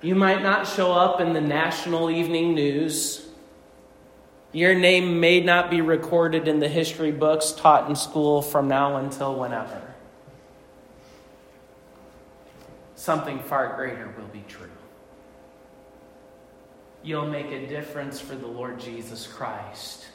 You 0.00 0.14
might 0.14 0.40
not 0.40 0.68
show 0.68 0.92
up 0.92 1.20
in 1.20 1.32
the 1.32 1.40
national 1.40 2.10
evening 2.10 2.54
news. 2.54 3.27
Your 4.52 4.74
name 4.74 5.20
may 5.20 5.40
not 5.40 5.70
be 5.70 5.80
recorded 5.80 6.48
in 6.48 6.58
the 6.58 6.68
history 6.68 7.12
books 7.12 7.52
taught 7.52 7.88
in 7.88 7.96
school 7.96 8.40
from 8.40 8.66
now 8.66 8.96
until 8.96 9.34
whenever. 9.34 9.82
Something 12.94 13.40
far 13.40 13.76
greater 13.76 14.12
will 14.18 14.28
be 14.28 14.44
true. 14.48 14.70
You'll 17.02 17.28
make 17.28 17.46
a 17.46 17.66
difference 17.66 18.20
for 18.20 18.34
the 18.34 18.46
Lord 18.46 18.80
Jesus 18.80 19.26
Christ. 19.26 20.06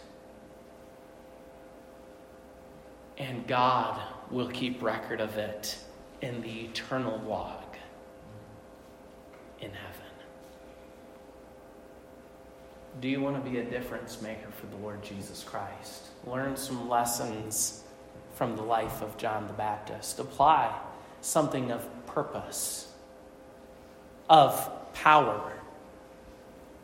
And 3.17 3.47
God 3.47 4.01
will 4.31 4.49
keep 4.49 4.81
record 4.81 5.21
of 5.21 5.37
it 5.37 5.77
in 6.21 6.41
the 6.41 6.61
eternal 6.65 7.21
log 7.27 7.63
in 9.61 9.69
heaven. 9.71 9.92
Do 13.01 13.07
you 13.07 13.21
want 13.21 13.43
to 13.43 13.49
be 13.49 13.57
a 13.57 13.63
difference 13.63 14.21
maker 14.21 14.49
for 14.51 14.67
the 14.67 14.77
Lord 14.77 15.03
Jesus 15.03 15.43
Christ? 15.43 16.03
Learn 16.25 16.55
some 16.55 16.87
lessons 16.89 17.83
from 18.35 18.55
the 18.55 18.61
life 18.61 19.01
of 19.01 19.17
John 19.17 19.47
the 19.47 19.53
Baptist. 19.53 20.19
Apply 20.19 20.73
something 21.21 21.71
of 21.71 21.87
purpose, 22.05 22.91
of 24.29 24.69
power, 24.93 25.53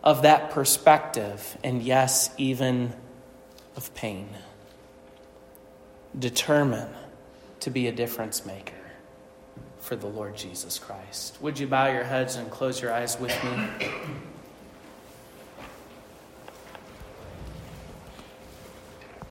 of 0.04 0.24
that 0.24 0.52
perspective, 0.52 1.58
and 1.64 1.82
yes, 1.82 2.32
even 2.38 2.94
of 3.76 3.94
pain. 3.94 4.30
Determine 6.18 6.90
to 7.60 7.70
be 7.70 7.88
a 7.88 7.92
difference 7.92 8.46
maker 8.46 8.74
for 9.80 9.96
the 9.96 10.08
Lord 10.08 10.36
Jesus 10.36 10.80
Christ. 10.80 11.38
Would 11.42 11.60
you 11.60 11.68
bow 11.68 11.88
your 11.88 12.04
heads 12.04 12.36
and 12.36 12.50
close 12.50 12.82
your 12.82 12.92
eyes 12.92 13.20
with 13.20 13.36
me? 13.44 13.90